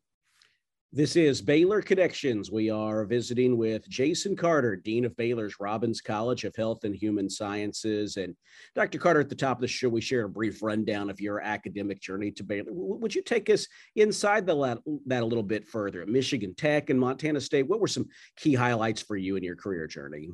This 0.95 1.17
is 1.17 1.41
Baylor 1.41 1.81
Connections. 1.81 2.51
We 2.51 2.69
are 2.69 3.07
visiting 3.07 3.57
with 3.57 3.89
Jason 3.89 4.37
Carter, 4.37 4.77
Dean 4.77 5.07
of 5.07 5.17
Baylor's 5.17 5.55
Robbins 5.59 6.03
College 6.03 6.45
of 6.45 6.55
Health 6.55 6.85
and 6.85 6.95
Human 6.95 7.31
Sciences. 7.31 8.19
And 8.19 8.37
Dr. 8.75 8.99
Carter, 8.99 9.21
at 9.21 9.31
the 9.31 9.35
top 9.35 9.57
of 9.57 9.63
the 9.63 9.69
show, 9.69 9.89
we 9.89 10.03
shared 10.03 10.27
a 10.27 10.29
brief 10.29 10.63
rundown 10.63 11.09
of 11.09 11.19
your 11.19 11.41
academic 11.41 11.99
journey 11.99 12.31
to 12.33 12.45
Baylor. 12.45 12.73
Would 12.73 13.15
you 13.15 13.23
take 13.23 13.49
us 13.49 13.67
inside 13.97 14.47
the, 14.47 14.83
that 15.07 15.23
a 15.23 15.25
little 15.25 15.43
bit 15.43 15.67
further? 15.67 16.05
Michigan 16.05 16.55
Tech 16.55 16.91
and 16.91 17.01
Montana 17.01 17.41
State, 17.41 17.67
what 17.67 17.81
were 17.81 17.89
some 17.89 18.09
key 18.37 18.53
highlights 18.53 19.01
for 19.01 19.17
you 19.17 19.37
in 19.37 19.43
your 19.43 19.57
career 19.57 19.87
journey? 19.87 20.29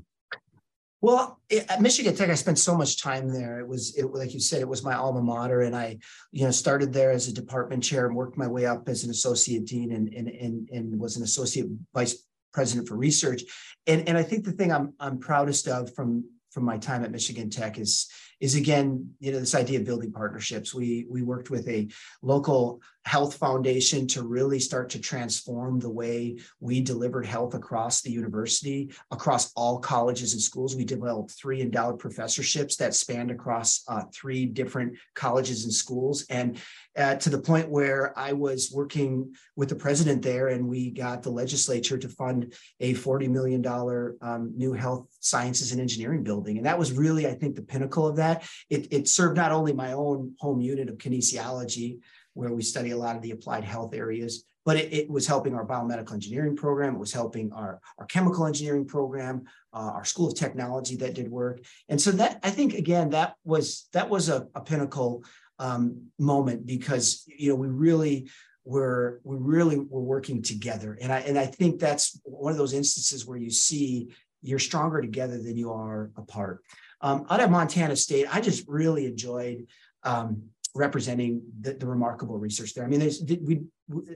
Well, 1.01 1.41
at 1.51 1.81
Michigan 1.81 2.17
Tech, 2.17 2.29
I 2.29 2.35
spent 2.35 2.59
so 2.59 2.77
much 2.77 3.01
time 3.01 3.33
there. 3.33 3.61
It 3.61 3.69
was, 3.69 3.97
it, 3.97 4.07
like 4.13 4.35
you 4.35 4.41
said, 4.41 4.61
it 4.61 4.69
was 4.69 4.83
my 4.83 4.95
alma 4.95 5.23
mater, 5.23 5.61
and 5.61 5.77
I, 5.77 5.99
you 6.33 6.45
know, 6.45 6.51
started 6.51 6.93
there 6.93 7.13
as 7.13 7.29
a 7.29 7.33
department 7.33 7.85
chair 7.85 8.07
and 8.07 8.17
worked 8.17 8.37
my 8.37 8.49
way 8.49 8.67
up 8.67 8.89
as 8.89 9.05
an 9.05 9.11
associate 9.11 9.65
dean, 9.65 9.93
and 9.93 10.13
and 10.13 10.29
and, 10.29 10.69
and 10.71 10.99
was 10.99 11.17
an 11.17 11.23
associate 11.23 11.69
vice 11.95 12.27
president 12.53 12.89
for 12.89 12.97
research. 12.97 13.43
And 13.87 14.09
and 14.09 14.19
I 14.19 14.25
think 14.25 14.45
the 14.45 14.53
thing 14.53 14.73
I'm 14.73 14.95
I'm 14.99 15.19
proudest 15.19 15.69
of 15.69 15.95
from 15.95 16.25
from 16.51 16.65
my 16.65 16.79
time 16.79 17.05
at 17.05 17.13
Michigan 17.13 17.49
Tech 17.49 17.79
is 17.79 18.11
is 18.41 18.55
again, 18.55 19.11
you 19.21 19.33
know, 19.33 19.41
this 19.41 19.55
idea 19.55 19.81
of 19.81 19.85
building 19.85 20.13
partnerships. 20.13 20.75
We 20.75 21.07
we 21.09 21.23
worked 21.23 21.51
with 21.51 21.69
a 21.69 21.89
local 22.23 22.81
health 23.05 23.37
foundation 23.37 24.07
to 24.07 24.23
really 24.23 24.61
start 24.61 24.91
to 24.91 25.01
transform 25.01 25.79
the 25.79 25.89
way 25.91 26.39
we 26.61 26.81
delivered 26.81 27.25
health 27.25 27.55
across 27.55 28.03
the 28.03 28.11
university, 28.11 28.93
across 29.11 29.51
all 29.55 29.79
colleges 29.79 30.35
and 30.35 30.43
schools. 30.43 30.77
We 30.77 30.85
developed 30.85 31.31
three 31.31 31.63
endowed 31.63 31.99
professorships 31.99 32.77
that 32.77 32.95
spanned 32.95 33.31
across 33.31 33.83
uh, 33.89 34.03
three 34.13 34.45
different 34.45 34.99
colleges 35.15 35.65
and 35.65 35.73
schools, 35.73 36.27
and 36.29 36.59
uh, 36.97 37.15
to 37.17 37.31
the 37.31 37.39
point 37.41 37.71
where 37.71 38.17
I 38.19 38.33
was 38.35 38.71
working 38.75 39.35
with 39.57 39.69
the 39.69 39.77
president 39.77 40.23
there, 40.23 40.49
and 40.49 40.69
we 40.69 40.91
got 40.91 41.23
the 41.23 41.31
legislature 41.31 41.99
to 41.99 42.09
fund 42.09 42.53
a 42.81 42.95
forty 42.95 43.27
million 43.27 43.63
dollar 43.63 44.17
um, 44.21 44.53
new 44.55 44.75
health 44.75 45.09
sciences 45.21 45.73
and 45.73 45.81
engineering 45.81 46.23
building, 46.23 46.59
and 46.59 46.67
that 46.67 46.79
was 46.79 46.93
really, 46.93 47.27
I 47.27 47.35
think, 47.35 47.57
the 47.57 47.63
pinnacle 47.63 48.07
of 48.07 48.17
that 48.17 48.28
that. 48.29 48.49
It, 48.71 48.93
it 48.93 49.09
served 49.09 49.37
not 49.37 49.53
only 49.53 49.73
my 49.73 49.93
own 49.93 50.35
home 50.39 50.61
unit 50.61 50.89
of 50.89 50.99
kinesiology, 50.99 51.99
where 52.35 52.53
we 52.53 52.63
study 52.63 52.93
a 52.93 52.97
lot 52.97 53.17
of 53.17 53.23
the 53.23 53.33
applied 53.33 53.65
health 53.65 53.95
areas, 53.95 54.45
but 54.65 54.77
it, 54.77 54.93
it, 54.93 55.11
was 55.11 55.27
helping 55.27 55.55
our 55.55 55.67
biomedical 55.67 56.13
engineering 56.13 56.55
program. 56.55 56.95
It 56.95 57.01
was 57.01 57.13
helping 57.13 57.53
our, 57.53 57.81
our 57.99 58.07
chemical 58.07 58.47
engineering 58.47 58.85
program, 58.85 59.45
uh, 59.73 59.93
our 59.95 60.05
school 60.05 60.29
of 60.29 60.35
technology 60.37 60.95
that 60.97 61.15
did 61.15 61.29
work. 61.31 61.61
And 61.89 62.01
so 62.01 62.11
that 62.13 62.39
I 62.43 62.51
think 62.51 62.75
again 62.75 63.11
that 63.11 63.35
was 63.45 63.89
that 63.93 64.09
was 64.09 64.29
a, 64.29 64.47
a 64.55 64.61
pinnacle 64.61 65.25
um, 65.59 66.11
moment 66.19 66.67
because 66.67 67.25
you 67.27 67.49
know 67.49 67.57
we 67.57 67.69
really 67.69 68.29
were 68.65 69.21
we 69.25 69.37
really 69.39 69.79
were 69.79 70.03
working 70.03 70.43
together. 70.43 70.99
And 71.01 71.11
I 71.13 71.21
and 71.21 71.39
I 71.39 71.47
think 71.47 71.81
that's 71.81 72.21
one 72.25 72.53
of 72.53 72.59
those 72.59 72.75
instances 72.75 73.27
where 73.27 73.39
you 73.39 73.51
see 73.51 74.11
you're 74.43 74.59
stronger 74.59 75.01
together 75.01 75.39
than 75.39 75.57
you 75.57 75.73
are 75.73 76.11
apart. 76.17 76.63
Um, 77.01 77.27
out 77.31 77.41
of 77.41 77.51
Montana 77.51 77.97
State, 77.97 78.27
I 78.35 78.41
just 78.41 78.67
really 78.69 79.07
enjoyed 79.07 79.67
um, 80.03 80.43
representing 80.75 81.43
the, 81.61 81.75
the, 81.75 81.87
remarkable 81.87 82.39
research 82.39 82.75
there. 82.75 82.85
I 82.85 82.89
mean, 82.89 83.01
we 83.43 83.61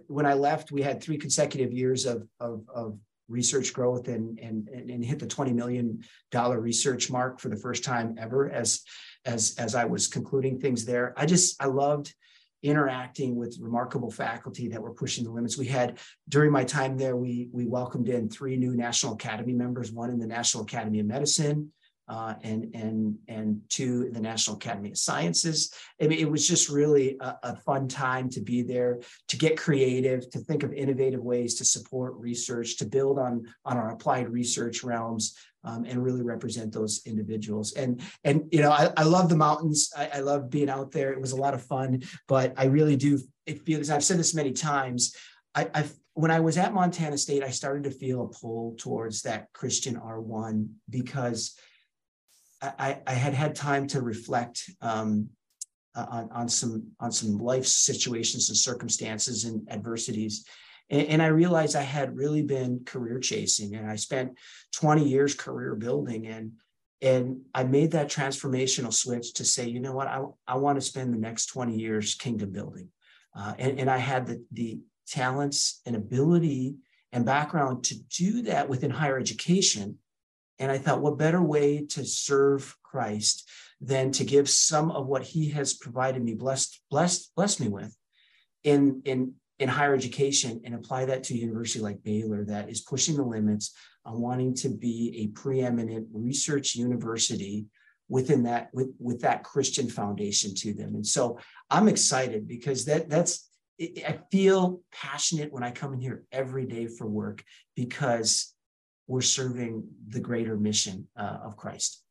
when 0.06 0.26
I 0.26 0.34
left, 0.34 0.72
we 0.72 0.82
had 0.82 1.02
three 1.02 1.16
consecutive 1.16 1.72
years 1.72 2.06
of, 2.06 2.26
of, 2.40 2.64
of 2.72 2.98
research 3.28 3.72
growth 3.72 4.08
and, 4.08 4.38
and, 4.38 4.68
and 4.68 5.04
hit 5.04 5.18
the 5.18 5.26
$20 5.26 5.54
million 5.54 6.02
research 6.32 7.10
mark 7.10 7.40
for 7.40 7.48
the 7.48 7.56
first 7.56 7.84
time 7.84 8.16
ever 8.18 8.50
as, 8.50 8.82
as, 9.24 9.54
as 9.58 9.74
I 9.74 9.84
was 9.84 10.06
concluding 10.06 10.60
things 10.60 10.84
there. 10.84 11.14
I 11.16 11.26
just, 11.26 11.60
I 11.62 11.66
loved 11.66 12.14
interacting 12.62 13.34
with 13.34 13.58
remarkable 13.60 14.10
faculty 14.10 14.68
that 14.68 14.80
were 14.80 14.94
pushing 14.94 15.24
the 15.24 15.30
limits. 15.30 15.58
We 15.58 15.66
had, 15.66 15.98
during 16.28 16.52
my 16.52 16.64
time 16.64 16.96
there, 16.96 17.16
we, 17.16 17.48
we 17.52 17.66
welcomed 17.66 18.08
in 18.08 18.28
three 18.28 18.56
new 18.56 18.76
National 18.76 19.14
Academy 19.14 19.52
members, 19.52 19.90
one 19.90 20.10
in 20.10 20.18
the 20.18 20.26
National 20.26 20.62
Academy 20.62 21.00
of 21.00 21.06
Medicine, 21.06 21.72
uh, 22.12 22.35
and 22.42 22.71
and 22.75 23.16
and 23.26 23.59
to 23.71 24.11
the 24.11 24.21
National 24.21 24.57
Academy 24.57 24.90
of 24.90 24.99
Sciences. 24.99 25.73
I 25.99 26.09
mean, 26.09 26.19
it 26.19 26.31
was 26.31 26.47
just 26.47 26.69
really 26.69 27.16
a, 27.19 27.38
a, 27.42 27.57
fun 27.57 27.88
time 27.88 28.28
to 28.31 28.40
be 28.42 28.61
there, 28.61 29.00
to 29.28 29.38
get 29.38 29.57
creative, 29.57 30.28
to 30.28 30.38
think 30.40 30.62
of 30.62 30.75
innovative 30.75 31.23
ways 31.23 31.54
to 31.54 31.64
support 31.64 32.12
research, 32.16 32.76
to 32.76 32.85
build 32.85 33.19
on 33.19 33.47
on 33.64 33.78
our 33.78 33.92
applied 33.92 34.28
research 34.28 34.85
realms, 34.85 35.38
um, 35.64 35.87
and 35.87 36.04
really 36.04 36.21
represent 36.21 36.71
those 36.71 37.00
individuals. 37.07 37.73
And 37.73 38.02
and 38.25 38.42
you 38.52 38.61
know, 38.61 38.73
I, 38.73 38.92
I 38.95 39.04
love 39.04 39.31
the 39.31 39.37
mountains. 39.37 39.90
I, 39.97 40.11
I 40.16 40.21
love 40.21 40.50
being 40.50 40.69
out 40.69 40.92
there. 40.92 41.14
It 41.14 41.21
was 41.21 41.33
a 41.33 41.40
lot 41.40 41.54
of 41.54 41.64
fun, 41.64 42.02
but 42.28 42.52
I 42.59 42.66
really 42.66 42.97
do 42.97 43.21
it 43.47 43.62
feels. 43.62 43.88
I've 43.88 44.04
said 44.04 44.19
this 44.19 44.35
many 44.35 44.52
times. 44.52 45.16
I, 45.54 45.71
I've 45.73 45.95
when 46.12 46.31
I 46.31 46.40
was 46.40 46.59
at 46.59 46.75
Montana 46.75 47.16
State, 47.16 47.42
I 47.42 47.49
started 47.49 47.85
to 47.85 47.90
feel 47.90 48.25
a 48.25 48.28
pull 48.28 48.75
towards 48.78 49.23
that 49.23 49.50
Christian 49.54 49.97
R1 49.97 50.69
because 50.90 51.57
I, 52.62 53.00
I 53.07 53.12
had 53.12 53.35
had 53.35 53.54
time 53.54 53.87
to 53.88 54.00
reflect 54.00 54.71
um, 54.81 55.28
on, 55.95 56.31
on 56.33 56.49
some 56.49 56.87
on 57.00 57.12
some 57.12 57.38
life 57.38 57.66
situations 57.66 58.49
and 58.49 58.57
circumstances 58.57 59.45
and 59.45 59.66
adversities. 59.71 60.47
And, 60.88 61.07
and, 61.09 61.23
I 61.23 61.26
realized 61.26 61.76
I 61.76 61.83
had 61.83 62.16
really 62.16 62.42
been 62.42 62.85
career 62.85 63.19
chasing 63.19 63.75
and 63.75 63.90
I 63.90 63.97
spent 63.97 64.38
20 64.73 65.07
years 65.07 65.35
career 65.35 65.75
building 65.75 66.26
and 66.26 66.52
and 67.02 67.40
I 67.52 67.64
made 67.64 67.90
that 67.92 68.09
transformational 68.09 68.92
switch 68.92 69.35
to 69.35 69.45
say, 69.45 69.69
you 69.69 69.81
know 69.81 69.92
what, 69.92 70.07
I, 70.07 70.23
I 70.47 70.57
want 70.57 70.76
to 70.76 70.81
spend 70.81 71.12
the 71.12 71.19
next 71.19 71.47
20 71.47 71.76
years 71.76 72.14
kingdom 72.14 72.52
building. 72.52 72.88
Uh, 73.37 73.54
and, 73.59 73.81
and 73.81 73.90
I 73.90 73.97
had 73.97 74.25
the, 74.25 74.45
the 74.52 74.78
talents 75.09 75.81
and 75.85 75.97
ability 75.97 76.76
and 77.11 77.26
background 77.26 77.83
to 77.85 77.99
do 78.04 78.42
that 78.42 78.69
within 78.69 78.92
higher 78.92 79.19
education 79.19 79.99
and 80.62 80.71
I 80.71 80.78
thought, 80.78 81.02
what 81.02 81.19
better 81.19 81.42
way 81.42 81.87
to 81.87 82.04
serve 82.04 82.76
Christ 82.85 83.50
than 83.81 84.12
to 84.12 84.25
give 84.25 84.49
some 84.49 84.92
of 84.92 85.09
what 85.09 85.25
He 85.25 85.50
has 85.50 85.75
provided 85.75 86.23
me, 86.23 86.35
blessed, 86.35 86.81
blessed, 86.88 87.33
blessed 87.35 87.61
me 87.61 87.69
with, 87.69 87.95
in 88.62 89.02
in 89.04 89.35
in 89.59 89.69
higher 89.69 89.92
education, 89.92 90.61
and 90.64 90.76
apply 90.76 91.07
that 91.07 91.25
to 91.25 91.35
a 91.35 91.37
university 91.37 91.81
like 91.81 92.04
Baylor 92.04 92.45
that 92.45 92.71
is 92.71 92.81
pushing 92.81 93.16
the 93.16 93.25
limits 93.25 93.75
on 94.04 94.21
wanting 94.21 94.54
to 94.54 94.69
be 94.69 95.25
a 95.25 95.37
preeminent 95.37 96.07
research 96.12 96.76
university 96.76 97.66
within 98.09 98.45
that 98.45 98.69
with 98.73 98.90
with 99.00 99.23
that 99.23 99.42
Christian 99.42 99.90
foundation 99.90 100.54
to 100.54 100.73
them. 100.73 100.95
And 100.95 101.07
so 101.07 101.40
I'm 101.71 101.88
excited 101.88 102.47
because 102.47 102.85
that 102.85 103.11
that's 103.11 103.49
I 103.81 104.21
feel 104.31 104.81
passionate 104.92 105.52
when 105.52 105.64
I 105.64 105.73
come 105.73 105.92
in 105.92 106.00
here 106.00 106.23
every 106.31 106.66
day 106.66 106.87
for 106.87 107.09
work 107.09 107.42
because 107.75 108.54
we're 109.06 109.21
serving 109.21 109.85
the 110.09 110.21
greater 110.21 110.56
mission 110.56 111.06
uh, 111.16 111.38
of 111.42 111.56
Christ. 111.56 112.02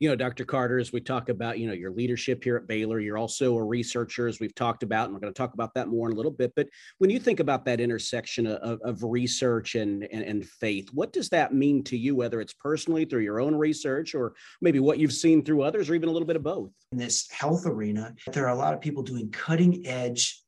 You 0.00 0.08
know, 0.08 0.16
Dr. 0.16 0.44
Carter, 0.44 0.78
as 0.78 0.92
we 0.92 1.00
talk 1.00 1.28
about, 1.28 1.58
you 1.58 1.68
know, 1.68 1.72
your 1.72 1.92
leadership 1.92 2.42
here 2.42 2.56
at 2.56 2.66
Baylor, 2.66 2.98
you're 2.98 3.16
also 3.16 3.56
a 3.56 3.62
researcher, 3.64 4.26
as 4.26 4.40
we've 4.40 4.54
talked 4.54 4.82
about, 4.82 5.04
and 5.04 5.14
we're 5.14 5.20
going 5.20 5.32
to 5.32 5.38
talk 5.38 5.54
about 5.54 5.72
that 5.74 5.86
more 5.88 6.08
in 6.08 6.14
a 6.14 6.16
little 6.16 6.32
bit. 6.32 6.52
But 6.56 6.68
when 6.98 7.10
you 7.10 7.20
think 7.20 7.38
about 7.38 7.64
that 7.66 7.80
intersection 7.80 8.46
of, 8.46 8.80
of 8.82 9.02
research 9.04 9.76
and, 9.76 10.02
and, 10.12 10.22
and 10.24 10.44
faith, 10.44 10.88
what 10.92 11.12
does 11.12 11.28
that 11.30 11.54
mean 11.54 11.84
to 11.84 11.96
you, 11.96 12.16
whether 12.16 12.40
it's 12.40 12.52
personally 12.54 13.04
through 13.04 13.22
your 13.22 13.40
own 13.40 13.54
research 13.54 14.16
or 14.16 14.34
maybe 14.60 14.80
what 14.80 14.98
you've 14.98 15.12
seen 15.12 15.44
through 15.44 15.62
others, 15.62 15.88
or 15.88 15.94
even 15.94 16.08
a 16.08 16.12
little 16.12 16.26
bit 16.26 16.36
of 16.36 16.42
both? 16.42 16.70
In 16.90 16.98
this 16.98 17.30
health 17.30 17.64
arena, 17.64 18.14
there 18.32 18.46
are 18.46 18.54
a 18.54 18.58
lot 18.58 18.74
of 18.74 18.80
people 18.80 19.04
doing 19.04 19.30
cutting 19.30 19.86
edge 19.86 20.42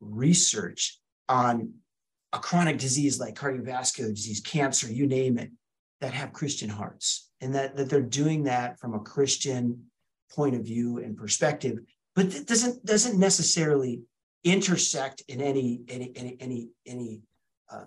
research 0.00 1.00
on 1.28 1.72
a 2.32 2.38
chronic 2.38 2.78
disease 2.78 3.18
like 3.18 3.34
cardiovascular 3.34 4.14
disease, 4.14 4.40
cancer, 4.40 4.90
you 4.90 5.06
name 5.06 5.38
it, 5.38 5.50
that 6.00 6.14
have 6.14 6.32
Christian 6.32 6.68
hearts, 6.68 7.30
and 7.40 7.54
that, 7.54 7.76
that 7.76 7.90
they're 7.90 8.00
doing 8.00 8.44
that 8.44 8.78
from 8.78 8.94
a 8.94 9.00
Christian 9.00 9.84
point 10.30 10.54
of 10.54 10.62
view 10.62 10.98
and 10.98 11.16
perspective, 11.16 11.78
but 12.14 12.26
it 12.26 12.46
doesn't 12.46 12.84
doesn't 12.84 13.18
necessarily 13.18 14.00
intersect 14.44 15.22
in 15.28 15.40
any 15.40 15.82
any 15.88 16.12
any 16.16 16.36
any, 16.40 16.68
any 16.86 17.20
uh, 17.70 17.84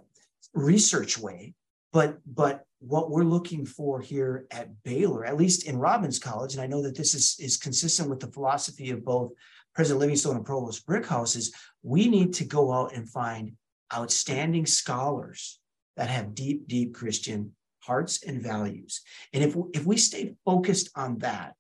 research 0.54 1.18
way. 1.18 1.54
But 1.92 2.20
but 2.26 2.66
what 2.80 3.10
we're 3.10 3.24
looking 3.24 3.66
for 3.66 4.02
here 4.02 4.46
at 4.52 4.84
Baylor, 4.84 5.26
at 5.26 5.38
least 5.38 5.68
in 5.68 5.78
Robbins 5.78 6.20
College, 6.20 6.54
and 6.54 6.62
I 6.62 6.68
know 6.68 6.82
that 6.82 6.98
this 6.98 7.16
is 7.16 7.38
is 7.40 7.58
consistent 7.58 8.10
with 8.10 8.20
the 8.20 8.32
philosophy 8.32 8.92
of 8.92 9.06
both 9.06 9.32
President 9.74 10.02
Livingstone 10.02 10.36
and 10.36 10.46
Provost 10.46 10.86
Brickhouse, 10.86 11.36
is 11.36 11.54
we 11.82 12.08
need 12.08 12.34
to 12.34 12.46
go 12.46 12.72
out 12.72 12.96
and 12.96 13.10
find 13.10 13.54
outstanding 13.94 14.66
scholars 14.66 15.60
that 15.98 16.10
have 16.10 16.36
deep, 16.36 16.68
deep 16.68 16.94
Christian 16.94 17.54
hearts 17.80 18.24
and 18.24 18.42
values. 18.42 19.02
And 19.34 19.44
if, 19.44 19.56
if 19.74 19.86
we 19.86 19.98
stay 19.98 20.36
focused 20.46 20.90
on 20.96 21.20
that, 21.20 21.54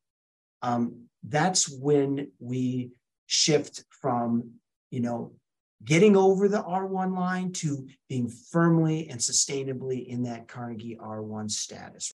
um, 0.62 1.06
that's 1.24 1.70
when 1.70 2.32
we 2.40 2.92
shift 3.28 3.84
from, 3.90 4.52
you 4.90 5.02
know, 5.02 5.34
getting 5.84 6.16
over 6.16 6.48
the 6.48 6.64
R1 6.64 7.18
line 7.18 7.52
to 7.52 7.88
being 8.08 8.30
firmly 8.30 9.10
and 9.10 9.20
sustainably 9.20 10.08
in 10.08 10.24
that 10.24 10.48
Carnegie 10.48 10.98
R1 11.02 11.52
status. 11.52 12.14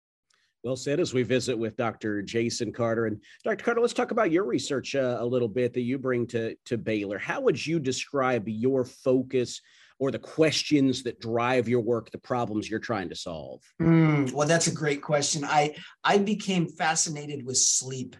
Well 0.63 0.77
said 0.77 0.99
as 0.99 1.15
we 1.15 1.23
visit 1.23 1.57
with 1.57 1.77
Dr. 1.77 2.23
Jason 2.23 2.73
Carter. 2.73 3.07
And 3.07 3.21
Dr. 3.45 3.65
Carter, 3.65 3.81
let's 3.81 3.93
talk 3.93 4.11
about 4.11 4.33
your 4.33 4.45
research 4.45 4.97
uh, 4.97 5.19
a 5.21 5.27
little 5.27 5.49
bit 5.49 5.73
that 5.75 5.83
you 5.83 5.99
bring 5.99 6.27
to, 6.29 6.57
to 6.65 6.77
Baylor. 6.77 7.19
How 7.19 7.41
would 7.41 7.65
you 7.65 7.79
describe 7.79 8.49
your 8.49 8.85
focus 8.85 9.61
or 9.99 10.11
the 10.11 10.19
questions 10.19 11.03
that 11.05 11.21
drive 11.21 11.69
your 11.69 11.81
work, 11.81 12.11
the 12.11 12.19
problems 12.19 12.69
you're 12.69 12.79
trying 12.79 13.09
to 13.09 13.17
solve? 13.17 13.62
Mm, 13.81 14.33
well, 14.33 14.47
that's 14.47 14.67
a 14.67 14.75
great 14.75 15.03
question. 15.03 15.45
I 15.45 15.75
I 16.05 16.19
became 16.19 16.69
fascinated 16.69 17.45
with 17.45 17.57
sleep 17.57 18.17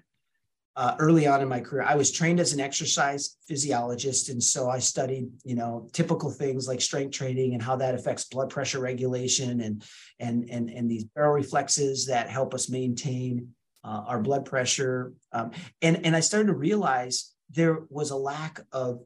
uh, 0.77 0.95
early 0.99 1.27
on 1.27 1.41
in 1.41 1.49
my 1.49 1.61
career. 1.61 1.83
I 1.83 1.95
was 1.95 2.13
trained 2.13 2.39
as 2.39 2.53
an 2.53 2.61
exercise 2.61 3.37
physiologist, 3.49 4.29
and 4.29 4.43
so 4.43 4.69
I 4.69 4.79
studied, 4.79 5.29
you 5.45 5.55
know, 5.55 5.89
typical 5.93 6.31
things 6.31 6.69
like 6.69 6.83
strength 6.83 7.13
training 7.13 7.55
and 7.55 7.63
how 7.63 7.77
that 7.77 7.95
affects 7.95 8.25
blood 8.25 8.51
pressure 8.51 8.81
regulation 8.81 9.61
and 9.63 9.85
and 10.21 10.49
and 10.51 10.69
and 10.71 10.91
these 10.91 11.05
baroreflexes 11.05 12.07
that 12.09 12.29
help 12.29 12.55
us 12.55 12.69
maintain 12.69 13.55
uh, 13.85 14.03
our 14.07 14.21
blood 14.21 14.45
pressure. 14.45 15.15
Um, 15.33 15.53
and 15.81 16.05
and 16.05 16.15
I 16.15 16.21
started 16.21 16.49
to 16.49 16.55
realize 16.55 17.33
there 17.51 17.85
was 17.89 18.11
a 18.11 18.17
lack 18.17 18.61
of 18.73 19.01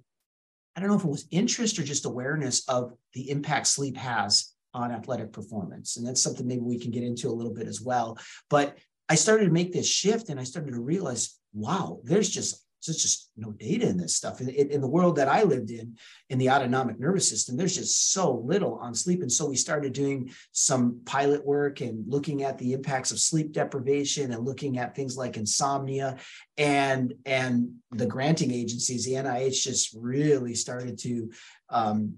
I 0.77 0.81
don't 0.81 0.89
know 0.89 0.97
if 0.97 1.05
it 1.05 1.09
was 1.09 1.27
interest 1.31 1.79
or 1.79 1.83
just 1.83 2.07
awareness 2.07 2.69
of 2.69 2.93
the 3.15 3.31
impact 3.31 3.67
sleep 3.67 3.97
has 3.97 4.53
on 4.73 4.93
athletic 4.93 5.33
performance. 5.33 5.97
And 5.97 6.07
that's 6.07 6.23
something 6.23 6.47
maybe 6.47 6.61
we 6.61 6.79
can 6.79 6.91
get 6.91 7.03
into 7.03 7.29
a 7.29 7.33
little 7.33 7.53
bit 7.53 7.67
as 7.67 7.81
well. 7.81 8.19
But 8.49 8.79
I 9.09 9.17
started 9.17 9.47
to 9.47 9.51
make 9.51 9.73
this 9.73 9.89
shift 9.89 10.29
and 10.29 10.39
I 10.39 10.45
started 10.45 10.73
to 10.73 10.81
realize, 10.81 11.39
wow, 11.53 12.01
there's 12.05 12.31
just 12.31 12.65
there's 12.87 13.03
just 13.03 13.31
no 13.37 13.53
data 13.53 13.89
in 13.89 13.97
this 13.97 14.17
stuff. 14.17 14.41
In, 14.41 14.49
in, 14.49 14.81
the 14.81 14.89
world 14.89 15.17
that 15.17 15.29
I 15.29 15.43
lived 15.43 15.71
in, 15.71 15.97
in 16.29 16.39
the 16.39 16.51
autonomic 16.51 16.99
nervous 16.99 17.29
system, 17.29 17.57
there's 17.57 17.77
just 17.77 18.13
so 18.13 18.43
little 18.45 18.77
on 18.77 18.95
sleep. 18.95 19.23
And 19.23 19.31
so 19.31 19.47
we 19.47 19.57
started 19.57 19.93
doing 19.93 20.31
some 20.53 21.01
pilot 21.05 21.45
work 21.45 21.81
and 21.81 22.05
looking 22.09 22.43
at 22.43 22.59
the 22.59 22.73
impacts 22.73 23.11
of 23.11 23.21
sleep 23.21 23.53
deprivation 23.53 24.33
and 24.33 24.45
looking 24.45 24.79
at 24.79 24.95
things 24.95 25.17
like 25.17 25.37
insomnia. 25.37 26.17
And, 26.57 27.15
and 27.27 27.75
the 27.91 28.07
granting 28.07 28.53
agencies, 28.53 29.05
the 29.05 29.13
NIH 29.13 29.63
just 29.63 29.95
really 29.95 30.55
started 30.55 30.99
to 31.01 31.31
um, 31.69 32.15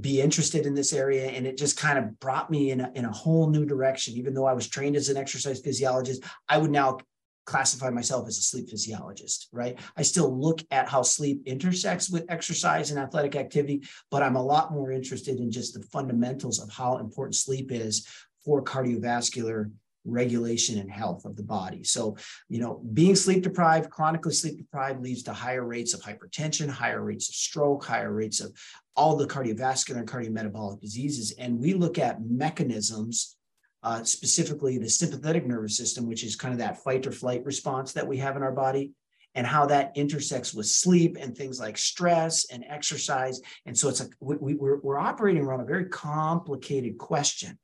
be 0.00 0.20
interested 0.20 0.64
in 0.64 0.74
this 0.74 0.92
area 0.92 1.26
and 1.26 1.46
it 1.46 1.58
just 1.58 1.76
kind 1.76 1.98
of 1.98 2.18
brought 2.18 2.50
me 2.50 2.70
in 2.70 2.80
a, 2.80 2.90
in 2.94 3.04
a 3.04 3.12
whole 3.12 3.50
new 3.50 3.66
direction 3.66 4.14
even 4.14 4.32
though 4.32 4.46
i 4.46 4.52
was 4.54 4.66
trained 4.66 4.96
as 4.96 5.10
an 5.10 5.16
exercise 5.18 5.60
physiologist 5.60 6.24
i 6.48 6.56
would 6.56 6.70
now 6.70 6.96
classify 7.46 7.90
myself 7.90 8.26
as 8.26 8.38
a 8.38 8.42
sleep 8.42 8.68
physiologist, 8.70 9.48
right? 9.52 9.78
I 9.96 10.02
still 10.02 10.34
look 10.36 10.60
at 10.70 10.88
how 10.88 11.02
sleep 11.02 11.42
intersects 11.46 12.10
with 12.10 12.24
exercise 12.28 12.90
and 12.90 12.98
athletic 12.98 13.36
activity, 13.36 13.82
but 14.10 14.22
I'm 14.22 14.36
a 14.36 14.42
lot 14.42 14.72
more 14.72 14.90
interested 14.90 15.38
in 15.38 15.50
just 15.50 15.74
the 15.74 15.82
fundamentals 15.86 16.58
of 16.58 16.70
how 16.70 16.98
important 16.98 17.34
sleep 17.34 17.70
is 17.70 18.06
for 18.44 18.62
cardiovascular 18.62 19.70
regulation 20.04 20.78
and 20.78 20.90
health 20.90 21.24
of 21.24 21.36
the 21.36 21.42
body. 21.42 21.82
So, 21.82 22.16
you 22.48 22.60
know, 22.60 22.82
being 22.92 23.16
sleep 23.16 23.42
deprived, 23.42 23.90
chronically 23.90 24.34
sleep 24.34 24.58
deprived 24.58 25.02
leads 25.02 25.22
to 25.24 25.32
higher 25.32 25.64
rates 25.64 25.94
of 25.94 26.02
hypertension, 26.02 26.68
higher 26.68 27.02
rates 27.02 27.28
of 27.28 27.34
stroke, 27.34 27.84
higher 27.84 28.12
rates 28.12 28.40
of 28.40 28.52
all 28.96 29.16
the 29.16 29.26
cardiovascular 29.26 29.96
and 29.96 30.08
cardiometabolic 30.08 30.80
diseases. 30.80 31.32
And 31.38 31.58
we 31.58 31.74
look 31.74 31.98
at 31.98 32.22
mechanisms 32.22 33.36
uh, 33.84 34.02
specifically 34.02 34.78
the 34.78 34.88
sympathetic 34.88 35.46
nervous 35.46 35.76
system, 35.76 36.08
which 36.08 36.24
is 36.24 36.34
kind 36.34 36.52
of 36.52 36.58
that 36.58 36.82
fight 36.82 37.06
or 37.06 37.12
flight 37.12 37.44
response 37.44 37.92
that 37.92 38.08
we 38.08 38.16
have 38.16 38.36
in 38.36 38.42
our 38.42 38.52
body, 38.52 38.92
and 39.36 39.46
how 39.46 39.66
that 39.66 39.92
intersects 39.96 40.54
with 40.54 40.66
sleep 40.66 41.16
and 41.20 41.36
things 41.36 41.60
like 41.60 41.76
stress 41.76 42.50
and 42.50 42.64
exercise. 42.68 43.40
And 43.66 43.76
so 43.76 43.88
it's 43.88 44.00
like 44.00 44.12
we, 44.20 44.54
we're, 44.54 44.80
we're 44.80 44.98
operating 44.98 45.42
around 45.42 45.60
a 45.60 45.66
very 45.66 45.86
complicated 45.86 46.98
question, 46.98 47.58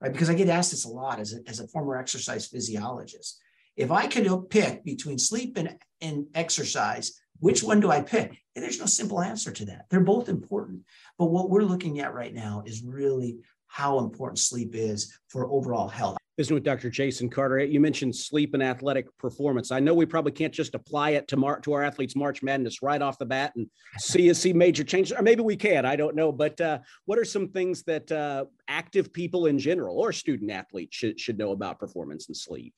right? 0.00 0.12
Because 0.12 0.30
I 0.30 0.34
get 0.34 0.48
asked 0.48 0.70
this 0.70 0.84
a 0.84 0.88
lot 0.88 1.20
as 1.20 1.34
a, 1.34 1.40
as 1.48 1.60
a 1.60 1.68
former 1.68 1.96
exercise 1.96 2.46
physiologist. 2.46 3.40
If 3.76 3.90
I 3.90 4.06
could 4.06 4.48
pick 4.48 4.84
between 4.84 5.18
sleep 5.18 5.58
and, 5.58 5.76
and 6.00 6.26
exercise, 6.34 7.20
which 7.40 7.62
one 7.62 7.80
do 7.80 7.90
I 7.90 8.00
pick? 8.00 8.38
And 8.54 8.64
there's 8.64 8.80
no 8.80 8.86
simple 8.86 9.20
answer 9.20 9.50
to 9.50 9.64
that. 9.66 9.86
They're 9.90 10.00
both 10.00 10.30
important. 10.30 10.82
But 11.18 11.26
what 11.26 11.50
we're 11.50 11.62
looking 11.62 12.00
at 12.00 12.14
right 12.14 12.32
now 12.32 12.62
is 12.64 12.82
really 12.82 13.38
how 13.76 13.98
important 13.98 14.38
sleep 14.38 14.74
is 14.74 15.18
for 15.28 15.50
overall 15.50 15.86
health. 15.86 16.16
Visiting 16.38 16.54
with 16.54 16.64
Dr. 16.64 16.88
Jason 16.88 17.28
Carter. 17.28 17.62
You 17.62 17.78
mentioned 17.78 18.16
sleep 18.16 18.54
and 18.54 18.62
athletic 18.62 19.06
performance. 19.18 19.70
I 19.70 19.80
know 19.80 19.92
we 19.92 20.06
probably 20.06 20.32
can't 20.32 20.52
just 20.52 20.74
apply 20.74 21.10
it 21.10 21.28
to 21.28 21.36
mar- 21.36 21.60
to 21.60 21.74
our 21.74 21.82
athletes 21.82 22.16
March 22.16 22.42
Madness 22.42 22.80
right 22.80 23.02
off 23.02 23.18
the 23.18 23.26
bat 23.26 23.52
and 23.54 23.66
see 23.98 24.32
see 24.32 24.54
major 24.54 24.82
changes, 24.82 25.12
or 25.12 25.22
maybe 25.22 25.42
we 25.42 25.56
can. 25.56 25.84
I 25.84 25.94
don't 25.94 26.16
know. 26.16 26.32
But 26.32 26.58
uh, 26.58 26.78
what 27.04 27.18
are 27.18 27.24
some 27.24 27.48
things 27.48 27.82
that 27.82 28.10
uh, 28.10 28.46
active 28.66 29.12
people 29.12 29.44
in 29.44 29.58
general 29.58 29.98
or 29.98 30.10
student 30.10 30.50
athletes 30.50 30.96
should 30.96 31.20
should 31.20 31.36
know 31.36 31.52
about 31.52 31.78
performance 31.78 32.28
and 32.28 32.36
sleep? 32.36 32.74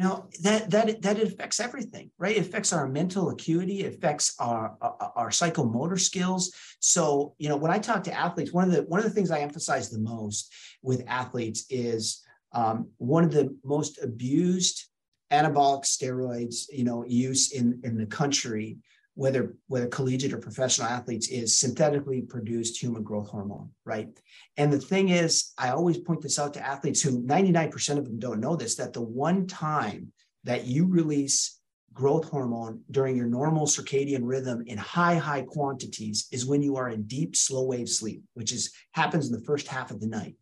Now 0.00 0.28
that 0.42 0.70
that 0.70 1.02
that 1.02 1.20
affects 1.20 1.60
everything, 1.60 2.10
right? 2.16 2.34
It 2.34 2.40
affects 2.40 2.72
our 2.72 2.88
mental 2.88 3.28
acuity, 3.28 3.80
it 3.80 3.94
affects 3.94 4.34
our, 4.38 4.74
our 4.80 5.12
our 5.14 5.28
psychomotor 5.28 6.00
skills. 6.00 6.54
So 6.80 7.34
you 7.38 7.50
know, 7.50 7.58
when 7.58 7.70
I 7.70 7.78
talk 7.78 8.04
to 8.04 8.12
athletes, 8.12 8.50
one 8.50 8.64
of 8.64 8.72
the 8.72 8.82
one 8.84 9.00
of 9.00 9.04
the 9.04 9.10
things 9.10 9.30
I 9.30 9.40
emphasize 9.40 9.90
the 9.90 9.98
most 9.98 10.50
with 10.82 11.04
athletes 11.06 11.66
is 11.68 12.24
um, 12.52 12.88
one 12.96 13.24
of 13.24 13.30
the 13.30 13.54
most 13.62 14.02
abused 14.02 14.86
anabolic 15.30 15.84
steroids, 15.84 16.64
you 16.72 16.84
know, 16.84 17.04
use 17.06 17.52
in, 17.52 17.80
in 17.84 17.96
the 17.96 18.06
country, 18.06 18.78
whether 19.14 19.54
whether 19.66 19.86
collegiate 19.86 20.32
or 20.32 20.38
professional 20.38 20.88
athletes, 20.88 21.28
is 21.28 21.58
synthetically 21.58 22.22
produced 22.22 22.80
human 22.80 23.02
growth 23.02 23.28
hormone, 23.28 23.70
right? 23.84 24.08
And 24.56 24.72
the 24.72 24.78
thing 24.78 25.08
is, 25.08 25.52
I 25.58 25.70
always 25.70 25.98
point 25.98 26.22
this 26.22 26.38
out 26.38 26.54
to 26.54 26.66
athletes 26.66 27.02
who 27.02 27.22
99% 27.22 27.98
of 27.98 28.04
them 28.04 28.18
don't 28.18 28.40
know 28.40 28.56
this, 28.56 28.76
that 28.76 28.92
the 28.92 29.02
one 29.02 29.46
time 29.46 30.12
that 30.44 30.66
you 30.66 30.86
release 30.86 31.60
growth 31.92 32.28
hormone 32.30 32.80
during 32.90 33.16
your 33.16 33.26
normal 33.26 33.66
circadian 33.66 34.20
rhythm 34.22 34.62
in 34.66 34.78
high, 34.78 35.16
high 35.16 35.42
quantities 35.42 36.28
is 36.30 36.46
when 36.46 36.62
you 36.62 36.76
are 36.76 36.88
in 36.88 37.02
deep, 37.02 37.34
slow 37.34 37.64
wave 37.64 37.88
sleep, 37.88 38.22
which 38.34 38.52
is 38.52 38.72
happens 38.92 39.26
in 39.26 39.32
the 39.32 39.44
first 39.44 39.66
half 39.66 39.90
of 39.90 40.00
the 40.00 40.06
night. 40.06 40.36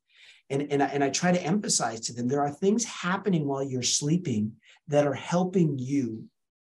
And, 0.50 0.70
and, 0.70 0.82
I, 0.82 0.86
and 0.86 1.04
I 1.04 1.10
try 1.10 1.32
to 1.32 1.42
emphasize 1.42 2.00
to 2.02 2.12
them 2.12 2.28
there 2.28 2.42
are 2.42 2.50
things 2.50 2.84
happening 2.84 3.46
while 3.46 3.62
you're 3.62 3.82
sleeping 3.82 4.52
that 4.88 5.06
are 5.06 5.14
helping 5.14 5.78
you 5.78 6.24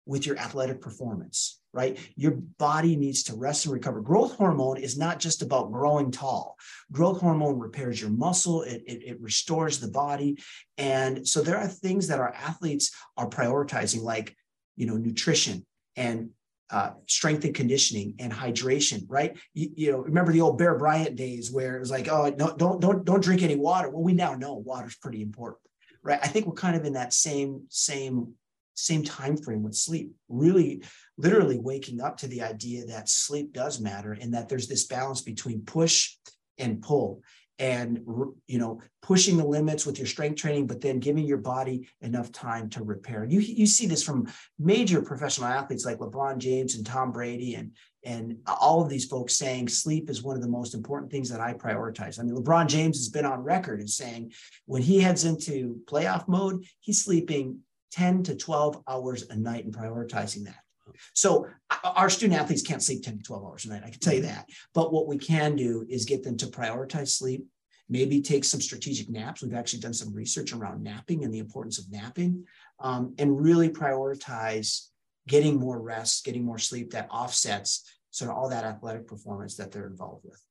with 0.06 0.26
your 0.26 0.38
athletic 0.38 0.82
performance, 0.82 1.60
right? 1.76 2.00
Your 2.16 2.32
body 2.58 2.96
needs 2.96 3.24
to 3.24 3.36
rest 3.36 3.66
and 3.66 3.74
recover. 3.74 4.00
Growth 4.00 4.36
hormone 4.36 4.78
is 4.78 4.98
not 4.98 5.20
just 5.20 5.42
about 5.42 5.74
growing 5.74 6.10
tall. 6.10 6.56
Growth 6.92 7.20
hormone 7.20 7.60
repairs 7.60 8.00
your 8.00 8.10
muscle, 8.10 8.62
it, 8.62 8.82
it, 8.88 9.04
it, 9.04 9.22
restores 9.22 9.80
the 9.80 9.90
body. 9.90 10.38
And 10.78 11.28
so 11.28 11.42
there 11.42 11.58
are 11.58 11.68
things 11.68 12.08
that 12.08 12.20
our 12.20 12.34
athletes 12.34 12.96
are 13.18 13.30
prioritizing, 13.30 14.02
like 14.02 14.36
you 14.78 14.86
know, 14.86 14.96
nutrition 14.96 15.66
and 15.96 16.30
uh, 16.70 16.92
strength 17.08 17.46
and 17.46 17.54
conditioning 17.54 18.16
and 18.20 18.32
hydration, 18.32 19.04
right? 19.08 19.38
You, 19.54 19.70
you, 19.76 19.92
know, 19.92 20.00
remember 20.00 20.32
the 20.32 20.42
old 20.42 20.58
Bear 20.58 20.78
Bryant 20.78 21.16
days 21.16 21.52
where 21.52 21.76
it 21.76 21.80
was 21.80 21.92
like, 21.92 22.08
oh, 22.08 22.34
no, 22.38 22.56
don't 22.56 22.82
don't 22.82 23.06
don't 23.06 23.24
drink 23.24 23.44
any 23.44 23.56
water. 23.56 23.90
Well, 23.90 24.04
we 24.04 24.14
now 24.14 24.34
know 24.34 24.54
water's 24.54 24.96
pretty 24.96 25.22
important, 25.22 25.62
right? 26.04 26.20
I 26.24 26.28
think 26.28 26.48
we're 26.48 26.54
kind 26.54 26.76
of 26.76 26.86
in 26.86 26.94
that 26.94 27.14
same 27.14 27.66
same 27.70 28.34
same 28.74 29.04
time 29.04 29.38
frame 29.38 29.64
with 29.64 29.76
sleep. 29.76 30.12
Really, 30.28 30.84
literally 31.18 31.60
waking 31.60 32.02
up 32.02 32.18
to 32.18 32.28
the 32.28 32.42
idea 32.42 32.86
that 32.86 33.10
sleep 33.10 33.54
does 33.54 33.80
matter 33.80 34.14
and 34.14 34.34
that 34.34 34.50
there's 34.50 34.68
this 34.68 34.86
balance 34.86 35.22
between 35.22 35.62
push 35.62 36.16
and 36.58 36.82
pull. 36.82 37.22
And 37.58 38.02
you 38.48 38.60
know 38.60 38.82
pushing 39.02 39.38
the 39.38 39.48
limits 39.48 39.86
with 39.86 39.98
your 39.98 40.08
strength 40.08 40.36
training 40.42 40.68
but 40.68 40.82
then 40.82 41.00
giving 41.00 41.24
your 41.24 41.38
body 41.38 41.88
enough 42.02 42.30
time 42.34 42.70
to 42.72 42.84
repair. 42.84 43.24
You 43.24 43.40
you 43.40 43.66
see 43.66 43.88
this 43.88 44.04
from 44.04 44.28
major 44.60 45.02
professional 45.02 45.48
athletes 45.48 45.86
like 45.86 46.00
LeBron 46.00 46.40
James 46.40 46.76
and 46.76 46.86
Tom 46.86 47.14
Brady 47.14 47.56
and 47.56 47.72
and 48.04 48.40
all 48.46 48.82
of 48.82 48.90
these 48.90 49.06
folks 49.06 49.38
saying 49.38 49.70
sleep 49.70 50.10
is 50.10 50.22
one 50.22 50.36
of 50.36 50.42
the 50.42 50.50
most 50.50 50.74
important 50.74 51.10
things 51.10 51.30
that 51.30 51.40
I 51.40 51.54
prioritize. 51.54 52.20
I 52.20 52.24
mean 52.24 52.36
LeBron 52.36 52.68
James 52.68 52.98
has 52.98 53.08
been 53.08 53.24
on 53.24 53.42
record 53.42 53.80
as 53.82 53.96
saying 53.96 54.34
when 54.66 54.82
he 54.82 55.00
heads 55.00 55.24
into 55.24 55.80
playoff 55.86 56.28
mode 56.28 56.66
he's 56.82 57.06
sleeping 57.06 57.60
10 57.94 58.24
to 58.24 58.36
12 58.36 58.84
hours 58.86 59.30
a 59.30 59.36
night 59.38 59.64
and 59.64 59.74
prioritizing 59.74 60.44
that 60.44 60.65
so 61.14 61.48
uh, 61.70 61.76
uh, 61.84 61.94
our 61.96 62.10
student 62.10 62.40
athletes 62.40 62.62
can't 62.62 62.84
sleep 62.84 63.04
10 63.04 63.18
to 63.18 63.24
12 63.24 63.44
hours 63.46 63.66
a 63.66 63.70
night. 63.70 63.84
I 63.86 63.90
can 63.90 64.00
tell 64.00 64.14
you 64.14 64.22
mm-hmm. 64.22 64.30
that. 64.30 64.50
But 64.74 64.94
what 64.94 65.08
we 65.08 65.18
can 65.18 65.56
do 65.56 65.86
is 65.90 66.06
get 66.06 66.24
them 66.24 66.38
to 66.38 66.48
prioritize 66.48 67.10
sleep, 67.10 67.46
maybe 67.90 68.22
take 68.22 68.44
some 68.44 68.62
strategic 68.62 69.10
naps. 69.10 69.42
We've 69.42 69.54
actually 69.54 69.80
done 69.80 69.94
some 69.94 70.14
research 70.14 70.54
around 70.54 70.84
napping 70.84 71.24
and 71.24 71.34
the 71.34 71.40
importance 71.40 71.80
of 71.80 71.92
napping, 71.92 72.46
um, 72.80 73.14
and 73.18 73.40
really 73.40 73.70
prioritize 73.70 74.88
getting 75.28 75.60
more 75.60 75.82
rest, 75.82 76.26
getting 76.26 76.44
more 76.44 76.60
sleep 76.60 76.92
that 76.92 77.08
offsets 77.10 77.84
sort 78.12 78.32
of 78.32 78.38
all 78.38 78.50
that 78.50 78.64
athletic 78.64 79.08
performance 79.08 79.56
that 79.58 79.72
they're 79.72 79.88
involved 79.88 80.24
with. 80.24 80.42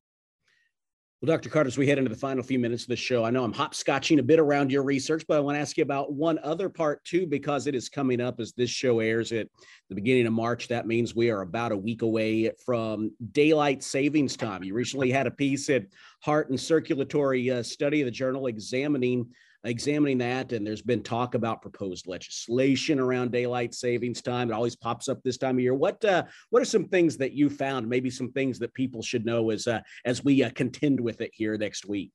Well, 1.22 1.34
Dr. 1.34 1.48
Carter, 1.48 1.68
as 1.68 1.78
we 1.78 1.86
head 1.86 1.96
into 1.96 2.10
the 2.10 2.16
final 2.16 2.42
few 2.42 2.58
minutes 2.58 2.82
of 2.82 2.88
the 2.88 2.96
show, 2.96 3.24
I 3.24 3.30
know 3.30 3.44
I'm 3.44 3.54
hopscotching 3.54 4.18
a 4.18 4.22
bit 4.22 4.38
around 4.38 4.70
your 4.70 4.82
research, 4.82 5.24
but 5.26 5.38
I 5.38 5.40
want 5.40 5.56
to 5.56 5.60
ask 5.60 5.76
you 5.78 5.82
about 5.82 6.12
one 6.12 6.38
other 6.42 6.68
part 6.68 7.02
too, 7.04 7.26
because 7.26 7.66
it 7.66 7.74
is 7.74 7.88
coming 7.88 8.20
up 8.20 8.40
as 8.40 8.52
this 8.52 8.68
show 8.68 9.00
airs 9.00 9.32
at 9.32 9.48
the 9.88 9.94
beginning 9.94 10.26
of 10.26 10.34
March. 10.34 10.68
That 10.68 10.86
means 10.86 11.14
we 11.14 11.30
are 11.30 11.40
about 11.40 11.72
a 11.72 11.76
week 11.76 12.02
away 12.02 12.50
from 12.66 13.10
daylight 13.32 13.82
savings 13.82 14.36
time. 14.36 14.64
You 14.64 14.74
recently 14.74 15.10
had 15.10 15.26
a 15.26 15.30
piece 15.30 15.70
at 15.70 15.86
Heart 16.20 16.50
and 16.50 16.60
Circulatory 16.60 17.50
uh, 17.50 17.62
Study 17.62 18.02
of 18.02 18.06
the 18.06 18.10
Journal 18.10 18.46
examining 18.46 19.30
examining 19.64 20.18
that, 20.18 20.52
and 20.52 20.66
there's 20.66 20.82
been 20.82 21.02
talk 21.02 21.34
about 21.34 21.62
proposed 21.62 22.06
legislation 22.06 23.00
around 23.00 23.32
daylight 23.32 23.74
savings 23.74 24.22
time. 24.22 24.50
It 24.50 24.54
always 24.54 24.76
pops 24.76 25.08
up 25.08 25.22
this 25.22 25.38
time 25.38 25.56
of 25.56 25.60
year. 25.60 25.74
What 25.74 26.04
uh, 26.04 26.24
what 26.50 26.62
are 26.62 26.66
some 26.66 26.86
things 26.86 27.16
that 27.16 27.32
you 27.32 27.50
found? 27.50 27.88
Maybe 27.88 28.10
some 28.10 28.30
things 28.32 28.58
that 28.60 28.74
people 28.74 29.02
should 29.02 29.24
know 29.24 29.50
as 29.50 29.66
uh, 29.66 29.80
as 30.04 30.22
we 30.22 30.42
uh, 30.42 30.50
contend 30.50 31.00
with 31.00 31.20
it 31.20 31.30
here 31.34 31.56
next 31.56 31.86
week. 31.86 32.12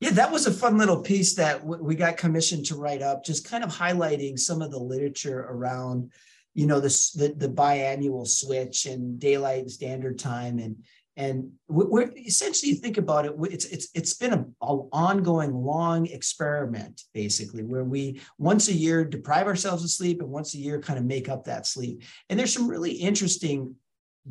Yeah, 0.00 0.10
that 0.10 0.32
was 0.32 0.46
a 0.46 0.52
fun 0.52 0.76
little 0.76 1.00
piece 1.00 1.34
that 1.36 1.64
we 1.64 1.94
got 1.94 2.16
commissioned 2.16 2.66
to 2.66 2.76
write 2.76 3.02
up, 3.02 3.24
just 3.24 3.48
kind 3.48 3.64
of 3.64 3.70
highlighting 3.70 4.38
some 4.38 4.60
of 4.60 4.70
the 4.70 4.78
literature 4.78 5.46
around, 5.48 6.12
you 6.54 6.66
know, 6.66 6.80
this 6.80 7.12
the, 7.12 7.28
the 7.28 7.48
biannual 7.48 8.26
switch 8.26 8.84
and 8.86 9.18
daylight 9.18 9.70
standard 9.70 10.18
time 10.18 10.58
and 10.58 10.76
and 11.16 11.50
we're 11.68 12.10
essentially 12.16 12.72
think 12.72 12.96
about 12.96 13.26
it 13.26 13.34
it's 13.50 13.66
it's 13.66 13.88
it's 13.94 14.14
been 14.14 14.32
an 14.32 14.54
ongoing 14.60 15.52
long 15.52 16.06
experiment 16.06 17.02
basically 17.12 17.62
where 17.62 17.84
we 17.84 18.20
once 18.38 18.68
a 18.68 18.72
year 18.72 19.04
deprive 19.04 19.46
ourselves 19.46 19.84
of 19.84 19.90
sleep 19.90 20.20
and 20.20 20.30
once 20.30 20.54
a 20.54 20.58
year 20.58 20.80
kind 20.80 20.98
of 20.98 21.04
make 21.04 21.28
up 21.28 21.44
that 21.44 21.66
sleep. 21.66 22.02
And 22.28 22.38
there's 22.38 22.52
some 22.52 22.68
really 22.68 22.92
interesting 22.92 23.74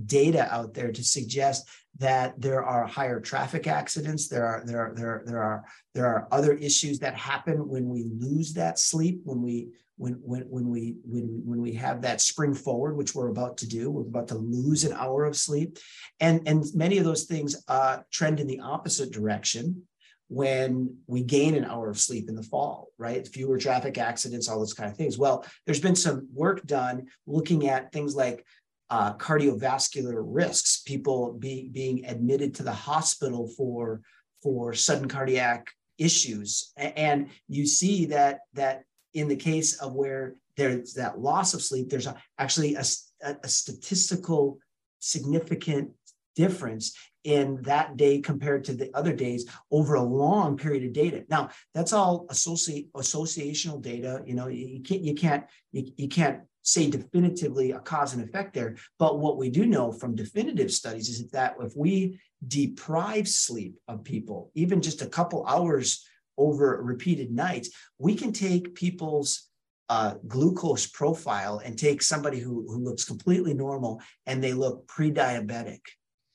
data 0.06 0.52
out 0.52 0.74
there 0.74 0.92
to 0.92 1.04
suggest 1.04 1.70
that 1.98 2.40
there 2.40 2.64
are 2.64 2.88
higher 2.88 3.20
traffic 3.20 3.68
accidents 3.68 4.30
there 4.30 4.46
are 4.46 4.64
there 4.66 4.80
are 4.80 4.94
there 4.96 5.10
are 5.10 5.24
there 5.26 5.44
are 5.44 5.66
there 5.94 6.06
are 6.06 6.28
other 6.32 6.54
issues 6.54 7.00
that 7.00 7.14
happen 7.14 7.68
when 7.68 7.90
we 7.90 8.10
lose 8.18 8.54
that 8.54 8.80
sleep 8.80 9.20
when 9.26 9.42
we 9.42 9.68
when 10.02 10.14
when 10.24 10.42
when 10.50 10.68
we 10.68 10.96
when 11.06 11.44
when 11.46 11.62
we 11.62 11.74
have 11.74 12.02
that 12.02 12.20
spring 12.20 12.56
forward 12.56 12.98
which 12.98 13.14
we're 13.14 13.30
about 13.30 13.56
to 13.56 13.68
do 13.68 13.92
we're 13.92 14.02
about 14.02 14.28
to 14.28 14.36
lose 14.36 14.84
an 14.84 14.94
hour 14.94 15.26
of 15.26 15.38
sleep. 15.38 15.78
And 16.20 16.42
and 16.48 16.66
many 16.74 16.98
of 16.98 17.06
those 17.06 17.26
things 17.26 17.64
uh, 17.68 18.00
trend 18.12 18.40
in 18.40 18.48
the 18.48 18.62
opposite 18.62 19.12
direction 19.12 19.84
when 20.28 20.98
we 21.06 21.22
gain 21.22 21.54
an 21.56 21.66
hour 21.66 21.90
of 21.90 22.00
sleep 22.00 22.30
in 22.30 22.36
the 22.36 22.50
fall 22.52 22.88
right? 22.98 23.28
Fewer 23.28 23.60
traffic 23.60 24.00
accidents 24.00 24.50
all 24.50 24.58
those 24.58 24.74
kind 24.74 24.90
of 24.90 24.98
things. 24.98 25.20
Well 25.20 25.46
there's 25.66 25.80
been 25.88 25.96
some 25.96 26.28
work 26.34 26.66
done 26.66 27.06
looking 27.28 27.70
at 27.70 27.92
things 27.92 28.16
like 28.16 28.44
uh, 28.90 29.14
cardiovascular 29.14 30.22
risks 30.26 30.82
people 30.82 31.34
be, 31.34 31.70
being 31.72 32.06
admitted 32.06 32.56
to 32.56 32.64
the 32.64 32.74
hospital 32.74 33.48
for 33.56 34.02
for 34.42 34.74
sudden 34.74 35.08
cardiac 35.08 35.68
issues. 36.00 36.74
And 36.76 37.30
you 37.48 37.68
see 37.68 38.08
that 38.08 38.40
that 38.54 38.84
in 39.14 39.28
the 39.28 39.36
case 39.36 39.76
of 39.80 39.94
where 39.94 40.36
there's 40.58 40.94
that 40.94 41.20
loss 41.20 41.54
of 41.54 41.62
sleep, 41.62 41.90
there's 41.90 42.08
a, 42.08 42.16
actually 42.38 42.76
a, 42.76 42.84
a, 43.24 43.48
statistical 43.48 44.60
significant 45.00 45.92
difference 46.36 46.96
in 47.24 47.62
that 47.62 47.98
day 47.98 48.20
compared 48.20 48.64
to 48.64 48.74
the 48.74 48.90
other 48.96 49.14
days 49.14 49.50
over 49.70 49.96
a 49.96 50.02
long 50.02 50.58
period 50.58 50.84
of 50.84 50.94
data. 50.94 51.24
Now, 51.30 51.50
that's 51.74 51.94
all 51.94 52.26
associate 52.30 52.92
associational 52.94 53.82
data. 53.82 54.24
You 54.26 54.36
know, 54.36 54.48
you 54.48 54.82
can't 54.82 55.02
you 55.02 55.14
can't 55.14 55.46
you, 55.72 55.92
you 55.98 56.08
can't 56.08 56.42
say 56.64 56.90
definitively 56.90 57.72
a 57.72 57.80
cause 57.80 58.14
and 58.14 58.24
effect 58.24 58.54
there. 58.54 58.76
But 59.00 59.20
what 59.20 59.38
we 59.38 59.50
do 59.50 59.66
know 59.66 59.92
from 59.92 60.16
definitive 60.16 60.72
studies 60.72 61.10
is 61.10 61.30
that 61.32 61.56
if 61.60 61.74
we 61.76 62.20
deprive 62.48 63.28
sleep 63.28 63.76
of 63.88 64.04
people, 64.04 64.52
even 64.56 64.82
just 64.82 65.02
a 65.02 65.08
couple 65.08 65.46
hours 65.46 66.06
over 66.38 66.80
repeated 66.82 67.32
nights, 67.32 67.70
we 67.98 68.16
can 68.16 68.32
take 68.32 68.76
people's 68.76 69.50
uh, 69.90 70.16
glucose 70.28 70.88
profile 70.88 71.62
and 71.64 71.78
take 71.78 72.02
somebody 72.02 72.40
who, 72.40 72.66
who 72.68 72.84
looks 72.84 73.04
completely 73.04 73.54
normal 73.54 74.02
and 74.26 74.42
they 74.42 74.54
look 74.54 74.88
pre-diabetic 74.88 75.80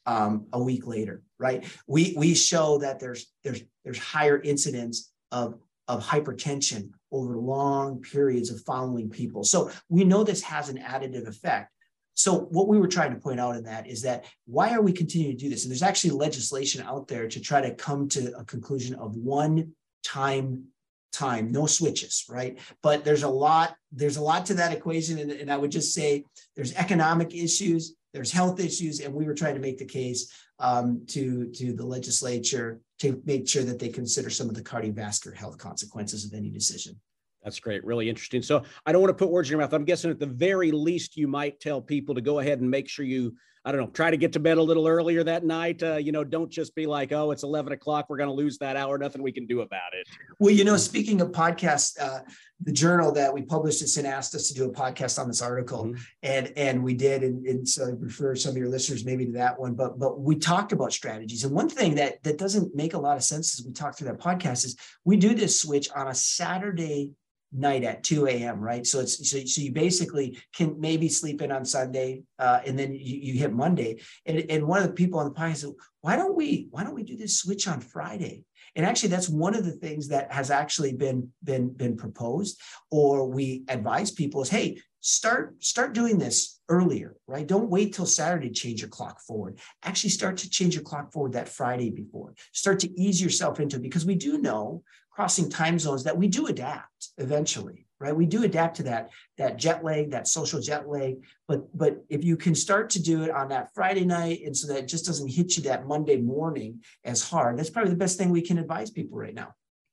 um, 0.05 0.47
a 0.53 0.63
week 0.63 0.87
later, 0.87 1.23
right? 1.39 1.65
We, 1.87 2.15
we 2.17 2.35
show 2.35 2.79
that 2.79 3.01
there's, 3.01 3.33
there's, 3.43 3.63
there's 3.83 3.99
higher 3.99 4.41
incidence 4.41 5.11
of, 5.33 5.59
of 5.89 6.05
hypertension 6.05 6.91
over 7.11 7.39
long 7.39 8.03
periods 8.03 8.51
of 8.51 8.61
following 8.63 9.09
people. 9.09 9.43
So 9.43 9.71
we 9.89 10.05
know 10.05 10.23
this 10.23 10.43
has 10.43 10.69
an 10.69 10.79
additive 10.79 11.27
effect. 11.27 11.73
So 12.13 12.41
what 12.51 12.69
we 12.69 12.79
were 12.79 12.89
trying 12.89 13.15
to 13.15 13.21
point 13.21 13.41
out 13.41 13.57
in 13.57 13.65
that 13.65 13.87
is 13.87 14.03
that 14.03 14.25
why 14.47 14.73
are 14.75 14.81
we 14.81 14.93
continuing 14.93 15.37
to 15.37 15.45
do 15.45 15.51
this? 15.51 15.65
And 15.65 15.71
there's 15.71 15.83
actually 15.83 16.11
legislation 16.11 16.83
out 16.83 17.09
there 17.09 17.29
to 17.29 17.41
try 17.41 17.61
to 17.61 17.75
come 17.75 18.09
to 18.11 18.37
a 18.37 18.45
conclusion 18.45 18.95
of 18.97 19.17
one 19.17 19.73
time 20.07 20.69
time, 21.16 21.51
no 21.51 21.66
switches, 21.66 22.25
right? 22.29 22.59
But 22.83 23.05
there's 23.05 23.23
a 23.23 23.29
lot, 23.29 23.75
there's 23.90 24.19
a 24.19 24.23
lot 24.23 24.47
to 24.47 24.55
that 24.55 24.73
equation. 24.73 25.19
And, 25.19 25.31
and 25.33 25.51
I 25.51 25.57
would 25.57 25.71
just 25.71 25.95
say 25.95 26.25
there's 26.55 26.75
economic 26.75 27.35
issues, 27.35 27.95
there's 28.12 28.31
health 28.31 28.61
issues, 28.61 29.01
and 29.01 29.14
we 29.14 29.25
were 29.25 29.35
trying 29.35 29.55
to 29.55 29.61
make 29.61 29.79
the 29.79 29.87
case 29.87 30.31
um, 30.59 31.05
to, 31.09 31.51
to 31.53 31.73
the 31.73 31.87
legislature 31.87 32.81
to 32.99 33.23
make 33.25 33.49
sure 33.49 33.64
that 33.64 33.79
they 33.79 33.88
consider 33.88 34.31
some 34.31 34.49
of 34.49 34.55
the 34.55 34.62
cardiovascular 34.62 35.35
health 35.35 35.59
consequences 35.59 36.25
of 36.25 36.35
any 36.35 36.51
decision. 36.51 37.01
That's 37.42 37.61
great. 37.61 37.85
Really 37.85 38.09
interesting. 38.09 38.42
So 38.42 38.64
I 38.85 38.92
don't 38.92 39.01
want 39.01 39.16
to 39.16 39.25
put 39.25 39.31
words 39.31 39.49
in 39.49 39.53
your 39.53 39.61
mouth. 39.61 39.73
I'm 39.73 39.85
guessing 39.85 40.11
at 40.11 40.19
the 40.19 40.27
very 40.27 40.73
least, 40.73 41.16
you 41.16 41.29
might 41.29 41.61
tell 41.61 41.81
people 41.81 42.14
to 42.14 42.21
go 42.21 42.40
ahead 42.40 42.61
and 42.61 42.71
make 42.71 42.88
sure 42.88 43.05
you 43.05 43.37
I 43.67 43.73
don't 43.73 43.81
know, 43.81 43.89
try 43.89 44.13
to 44.13 44.17
get 44.17 44.33
to 44.35 44.39
bed 44.39 44.59
a 44.59 44.63
little 44.63 44.87
earlier 44.87 45.25
that 45.25 45.45
night. 45.45 45.83
Uh, 45.83 45.97
you 45.97 46.13
know, 46.13 46.23
don't 46.23 46.49
just 46.49 46.73
be 46.77 46.87
like, 46.87 47.11
oh, 47.11 47.33
it's 47.33 47.43
11 47.43 47.73
o'clock. 47.73 48.07
We're 48.09 48.17
going 48.17 48.29
to 48.29 48.35
lose 48.35 48.59
that 48.59 48.77
hour. 48.77 48.97
Nothing 48.97 49.25
we 49.25 49.33
can 49.33 49.45
do 49.45 49.63
about 49.63 49.93
it. 49.93 50.07
Well, 50.39 50.53
you 50.53 50.63
know, 50.63 50.77
speaking 50.77 51.21
of 51.21 51.33
podcasts, 51.33 52.01
uh, 52.01 52.21
the 52.63 52.71
journal 52.71 53.11
that 53.15 53.35
we 53.35 53.43
published 53.43 53.83
at 53.83 53.89
Sin 53.89 54.07
asked 54.07 54.37
us 54.37 54.47
to 54.49 54.55
do 54.55 54.67
a 54.67 54.73
podcast 54.73 55.19
on 55.19 55.27
this 55.27 55.43
article, 55.43 55.87
mm-hmm. 55.87 56.01
and 56.23 56.53
and 56.57 56.83
we 56.83 56.95
did, 56.95 57.23
and, 57.23 57.45
and 57.45 57.69
so 57.69 57.87
I 57.87 57.91
refer 57.99 58.35
some 58.35 58.53
of 58.53 58.57
your 58.57 58.69
listeners 58.69 59.05
maybe 59.05 59.27
to 59.27 59.33
that 59.33 59.59
one. 59.59 59.75
But 59.75 59.99
but 59.99 60.21
we 60.21 60.37
talked 60.37 60.73
about 60.73 60.93
strategies, 60.93 61.45
and 61.45 61.53
one 61.53 61.69
thing 61.69 61.97
that 61.97 62.23
that 62.23 62.39
doesn't 62.39 62.75
make 62.75 62.95
a 62.95 62.99
lot 62.99 63.17
of 63.17 63.25
sense 63.25 63.59
as 63.59 63.67
we 63.67 63.73
talk 63.73 63.99
through 63.99 64.09
that 64.09 64.21
podcast 64.21 64.65
is 64.65 64.77
we 65.05 65.17
do 65.17 65.35
this 65.35 65.61
switch 65.61 65.91
on 65.95 66.09
a 66.09 66.15
Saturday 66.15 67.11
night 67.53 67.85
at 67.85 68.03
2 68.03 68.27
a.m. 68.27 68.61
right? 68.61 68.87
So 68.87 69.01
it's 69.01 69.31
so, 69.31 69.39
so 69.45 69.61
you 69.61 69.73
basically 69.73 70.39
can 70.55 70.81
maybe 70.81 71.09
sleep 71.09 71.43
in 71.43 71.53
on 71.53 71.65
Sunday 71.65 72.23
uh, 72.39 72.61
and 72.67 72.79
then 72.79 72.93
you, 72.93 73.33
you 73.33 73.39
hit 73.39 73.53
Monday. 73.53 74.01
And, 74.27 74.45
and 74.51 74.67
one 74.67 74.83
of 74.83 74.89
the 74.89 74.95
people 74.95 75.19
on 75.19 75.27
the 75.27 75.35
podcast 75.35 75.57
said 75.59 75.71
why 76.01 76.17
don't 76.17 76.37
we 76.37 76.69
why 76.71 76.85
don't 76.85 76.95
we 76.95 77.03
do 77.03 77.17
this 77.17 77.41
switch 77.41 77.67
on 77.67 77.81
Friday? 77.81 78.45
And 78.75 78.85
actually 78.85 79.09
that's 79.09 79.29
one 79.29 79.55
of 79.55 79.65
the 79.65 79.73
things 79.73 80.09
that 80.09 80.33
has 80.33 80.51
actually 80.51 80.93
been 80.93 81.33
been 81.43 81.71
been 81.71 81.97
proposed 81.97 82.61
or 82.91 83.29
we 83.29 83.65
advise 83.69 84.11
people 84.11 84.43
is 84.43 84.49
hey 84.49 84.81
start 85.01 85.63
start 85.63 85.95
doing 85.95 86.19
this 86.19 86.61
earlier 86.69 87.17
right? 87.27 87.47
Don't 87.47 87.71
wait 87.71 87.95
till 87.95 88.07
saturday 88.07 88.49
to 88.49 88.55
change 88.55 88.81
your 88.81 88.91
clock 88.91 89.21
forward. 89.21 89.59
Actually 89.83 90.11
start 90.11 90.37
to 90.39 90.51
change 90.51 90.75
your 90.75 90.85
clock 90.85 91.13
forward 91.13 91.33
that 91.33 91.49
friday 91.49 91.91
before. 91.91 92.35
Start 92.53 92.81
to 92.81 93.01
ease 93.01 93.21
yourself 93.21 93.61
into 93.61 93.77
it 93.77 93.83
because 93.83 94.07
we 94.07 94.15
do 94.15 94.39
know 94.39 94.83
crossing 95.17 95.49
time 95.49 95.79
zones 95.79 96.05
that 96.05 96.17
we 96.17 96.29
do 96.29 96.47
adapt 96.47 97.09
eventually 97.17 97.87
right 97.99 98.15
we 98.15 98.27
do 98.27 98.45
adapt 98.45 98.77
to 98.77 98.83
that 98.83 99.09
that 99.39 99.57
jet 99.57 99.83
lag 99.83 100.11
that 100.11 100.29
social 100.29 100.61
jet 100.61 100.87
lag 100.87 101.17
but 101.49 101.67
but 101.77 102.05
if 102.11 102.23
you 102.23 102.37
can 102.37 102.55
start 102.55 102.91
to 102.91 103.03
do 103.03 103.23
it 103.23 103.31
on 103.31 103.49
that 103.49 103.73
friday 103.75 104.05
night 104.05 104.41
and 104.45 104.55
so 104.55 104.69
that 104.69 104.77
it 104.77 104.87
just 104.87 105.07
doesn't 105.07 105.33
hit 105.33 105.57
you 105.57 105.63
that 105.63 105.87
monday 105.87 106.19
morning 106.19 106.79
as 107.03 107.23
hard 107.23 107.59
that's 107.59 107.71
probably 107.71 107.91
the 107.91 107.97
best 107.97 108.19
thing 108.19 108.29
we 108.29 108.43
can 108.43 108.59
advise 108.59 108.91
people 108.91 109.17
right 109.19 109.35
now 109.35 109.49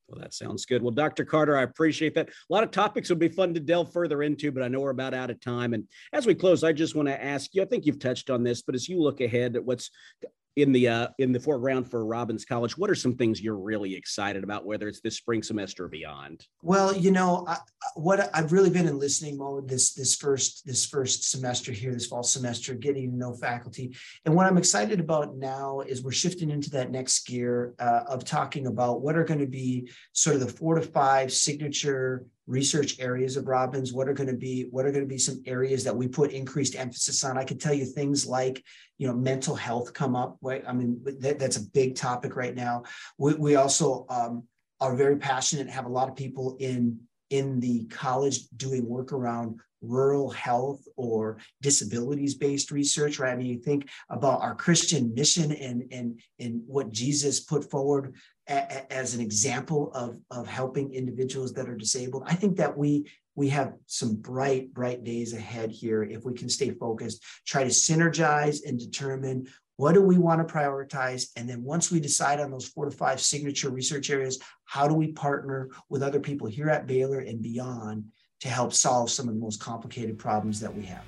well, 0.10 0.22
that 0.22 0.34
sounds 0.34 0.66
good. 0.66 0.84
Well, 0.84 0.92
Dr. 0.92 1.24
Carter, 1.24 1.58
I 1.58 1.64
appreciate 1.64 2.14
that. 2.16 2.28
A 2.28 2.54
lot 2.54 2.64
of 2.64 2.70
topics 2.70 3.10
would 3.10 3.20
be 3.20 3.30
fun 3.30 3.54
to 3.54 3.60
delve 3.60 3.92
further 3.94 4.22
into, 4.22 4.52
but 4.52 4.62
I 4.62 4.68
know 4.68 4.82
we're 4.82 4.92
about 4.92 5.14
out 5.14 5.32
of 5.32 5.40
time. 5.40 5.74
And 5.74 5.88
as 6.12 6.28
we 6.28 6.36
close, 6.36 6.64
I 6.64 6.74
just 6.74 6.94
want 6.94 7.08
to 7.08 7.24
ask 7.24 7.56
you 7.56 7.64
I 7.64 7.66
think 7.66 7.86
you've 7.86 8.00
touched 8.00 8.30
on 8.30 8.44
this, 8.44 8.62
but 8.62 8.76
as 8.76 8.88
you 8.88 9.02
look 9.02 9.22
ahead 9.22 9.56
at 9.56 9.64
what's 9.64 9.90
in 10.56 10.72
the 10.72 10.88
uh, 10.88 11.08
in 11.18 11.32
the 11.32 11.39
foreground 11.39 11.89
for 11.89 12.06
Robbins 12.06 12.46
College, 12.46 12.78
what 12.78 12.89
are 12.89 12.96
some 12.96 13.16
things 13.16 13.42
you're 13.42 13.58
really 13.58 13.96
excited 13.96 14.44
about, 14.44 14.66
whether 14.66 14.88
it's 14.88 15.02
this 15.02 15.18
spring 15.18 15.42
semester 15.42 15.86
or 15.86 15.88
beyond? 15.88 16.46
Well, 16.62 16.96
you 16.96 17.12
know, 17.12 17.46
I, 17.48 17.58
what 17.96 18.30
I've 18.34 18.52
really 18.52 18.70
been 18.70 18.88
in 18.88 19.00
listening 19.00 19.38
mode 19.38 19.68
this 19.68 19.94
this 19.94 20.16
first 20.16 20.66
this 20.66 20.86
first 20.86 21.30
semester 21.30 21.72
here, 21.72 21.94
this 21.94 22.08
fall 22.08 22.24
semester, 22.24 22.76
getting 22.76 23.12
to 23.12 23.18
know 23.18 23.34
faculty, 23.34 23.96
and 24.26 24.36
what 24.36 24.46
I'm 24.46 24.58
excited 24.58 25.00
about 25.00 25.36
now 25.36 25.82
is 25.82 26.04
we're 26.04 26.12
shifting 26.12 26.52
into 26.52 26.70
that 26.72 26.92
next 26.92 27.26
gear 27.26 27.74
uh, 27.80 28.02
of 28.08 28.24
talking 28.24 28.68
about 28.68 29.02
what 29.02 29.16
are 29.16 29.24
going 29.24 29.39
to 29.39 29.48
be 29.48 29.89
sort 30.12 30.36
of 30.36 30.42
the 30.42 30.48
four 30.48 30.76
to 30.76 30.82
five 30.82 31.34
signature 31.34 32.26
research 32.47 32.99
areas 32.99 33.38
of 33.38 33.47
Robbins? 33.47 33.93
What 33.93 34.08
are 34.08 34.13
going 34.13 34.29
to 34.29 34.36
be 34.36 34.67
what 34.71 34.86
are 34.86 34.91
going 34.91 35.03
to 35.03 35.10
be 35.10 35.17
some 35.17 35.41
areas 35.45 35.84
that 35.84 35.95
we 35.95 36.08
put 36.08 36.32
increased 36.32 36.75
emphasis 36.75 37.23
on? 37.23 37.38
I 37.38 37.43
can 37.43 37.58
tell 37.58 37.73
you 37.73 37.86
things 37.86 38.25
like 38.25 38.63
you 38.97 39.08
know 39.08 39.13
mental 39.13 39.56
health 39.56 39.93
come 39.93 40.15
up 40.15 40.38
right? 40.41 40.63
I 40.67 40.73
mean 40.73 41.01
that, 41.19 41.39
that's 41.39 41.58
a 41.58 41.69
big 41.71 41.95
topic 41.95 42.36
right 42.36 42.56
now. 42.56 42.84
We, 43.17 43.34
we 43.36 43.56
also 43.56 44.06
um, 44.10 44.43
are 44.79 44.95
very 44.95 45.17
passionate 45.17 45.69
have 45.69 45.86
a 45.86 45.89
lot 45.89 46.10
of 46.10 46.15
people 46.15 46.58
in 46.60 46.99
in 47.29 47.60
the 47.60 47.86
college 47.86 48.47
doing 48.58 48.88
work 48.88 49.12
around 49.12 49.60
rural 49.84 50.30
health 50.32 50.82
or 50.96 51.38
disabilities 51.62 52.36
based 52.36 52.72
research 52.72 53.19
right? 53.19 53.34
I 53.34 53.36
mean 53.36 53.48
you 53.48 53.60
think 53.60 53.89
about 54.10 54.41
our 54.41 54.56
christian 54.56 55.13
mission 55.13 55.52
and 55.52 55.84
and 55.91 56.19
and 56.39 56.62
what 56.65 56.91
jesus 56.91 57.41
put 57.41 57.69
forward 57.69 58.15
a, 58.48 58.93
as 58.93 59.13
an 59.13 59.22
example 59.22 59.91
of 59.93 60.17
of 60.32 60.48
helping 60.48 60.93
individuals 60.93 61.54
that 61.54 61.69
are 61.69 61.76
disabled. 61.76 62.24
I 62.26 62.36
think 62.36 62.58
that 62.58 62.78
we 62.78 63.10
we 63.36 63.50
have 63.50 63.74
some 63.88 64.15
bright 64.15 64.74
bright 64.74 65.04
days 65.04 65.34
ahead 65.34 65.72
here 65.72 66.04
if 66.04 66.24
we 66.24 66.34
can 66.34 66.50
stay 66.50 66.72
focused 66.72 67.24
try 67.46 67.63
to 67.63 67.69
synergize 67.69 68.60
and 68.65 68.78
determine 68.80 69.48
what 69.78 69.93
do 69.93 70.02
we 70.02 70.19
want 70.19 70.46
to 70.46 70.54
prioritize 70.54 71.30
and 71.36 71.50
then 71.50 71.63
once 71.63 71.91
we 71.91 72.00
decide 72.00 72.39
on 72.39 72.52
those 72.52 72.67
four 72.67 72.86
to 72.86 72.91
five 72.91 73.19
signature 73.19 73.72
research 73.72 74.12
areas 74.12 74.39
how 74.65 74.88
do 74.88 74.93
we 74.93 75.12
partner 75.13 75.69
with 75.89 76.04
other 76.04 76.19
people 76.19 76.48
here 76.48 76.69
at 76.69 76.86
baylor 76.86 77.19
and 77.19 77.41
beyond 77.41 78.06
to 78.43 78.49
help 78.49 78.73
solve 78.73 79.10
some 79.10 79.29
of 79.29 79.34
the 79.34 79.39
most 79.39 79.62
complicated 79.62 80.19
problems 80.19 80.60
that 80.60 80.75
we 80.75 80.84
have. 80.84 81.01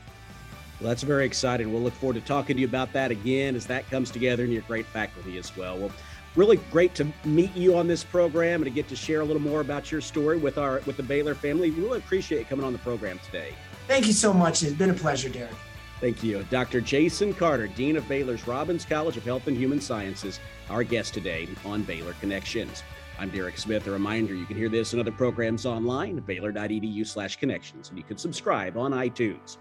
Well, 0.79 0.87
that's 0.87 1.03
very 1.03 1.25
exciting. 1.25 1.73
We'll 1.73 1.81
look 1.81 1.93
forward 1.95 2.13
to 2.13 2.21
talking 2.21 2.55
to 2.55 2.61
you 2.61 2.65
about 2.65 2.93
that 2.93 3.11
again 3.11 3.57
as 3.57 3.65
that 3.65 3.89
comes 3.89 4.09
together 4.09 4.45
and 4.45 4.53
your 4.53 4.61
great 4.61 4.85
faculty 4.85 5.37
as 5.37 5.55
well. 5.57 5.77
Well, 5.77 5.91
really 6.37 6.55
great 6.71 6.95
to 6.95 7.05
meet 7.25 7.53
you 7.53 7.75
on 7.75 7.89
this 7.89 8.05
program 8.05 8.61
and 8.61 8.65
to 8.65 8.69
get 8.71 8.87
to 8.87 8.95
share 8.95 9.19
a 9.19 9.25
little 9.25 9.41
more 9.41 9.59
about 9.59 9.91
your 9.91 9.99
story 9.99 10.37
with 10.37 10.57
our 10.57 10.81
with 10.85 10.95
the 10.95 11.03
Baylor 11.03 11.35
family. 11.35 11.71
We 11.71 11.81
really 11.81 11.97
appreciate 11.97 12.39
you 12.39 12.45
coming 12.45 12.65
on 12.65 12.71
the 12.71 12.79
program 12.79 13.19
today. 13.25 13.53
Thank 13.85 14.07
you 14.07 14.13
so 14.13 14.33
much. 14.33 14.63
It's 14.63 14.71
been 14.71 14.91
a 14.91 14.93
pleasure, 14.93 15.27
Derek. 15.27 15.51
Thank 15.99 16.23
you. 16.23 16.45
Dr. 16.49 16.79
Jason 16.79 17.33
Carter, 17.33 17.67
Dean 17.67 17.97
of 17.97 18.07
Baylor's 18.07 18.47
Robbins 18.47 18.85
College 18.85 19.17
of 19.17 19.25
Health 19.25 19.47
and 19.47 19.57
Human 19.57 19.81
Sciences, 19.81 20.39
our 20.69 20.85
guest 20.85 21.13
today 21.13 21.49
on 21.65 21.83
Baylor 21.83 22.13
Connections. 22.21 22.81
I'm 23.17 23.29
Derek 23.29 23.57
Smith. 23.57 23.87
A 23.87 23.91
reminder 23.91 24.35
you 24.35 24.45
can 24.45 24.57
hear 24.57 24.67
this 24.67 24.91
and 24.91 24.99
other 24.99 25.11
programs 25.11 25.65
online 25.65 26.17
at 26.17 26.25
baylor.edu 26.25 27.07
slash 27.07 27.37
connections, 27.37 27.89
and 27.89 27.97
you 27.97 28.03
can 28.03 28.17
subscribe 28.17 28.77
on 28.77 28.91
iTunes. 28.91 29.57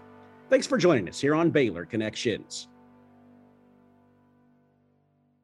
Thanks 0.49 0.67
for 0.67 0.77
joining 0.77 1.07
us 1.07 1.19
here 1.19 1.33
on 1.33 1.49
Baylor 1.51 1.85
Connections. 1.85 2.67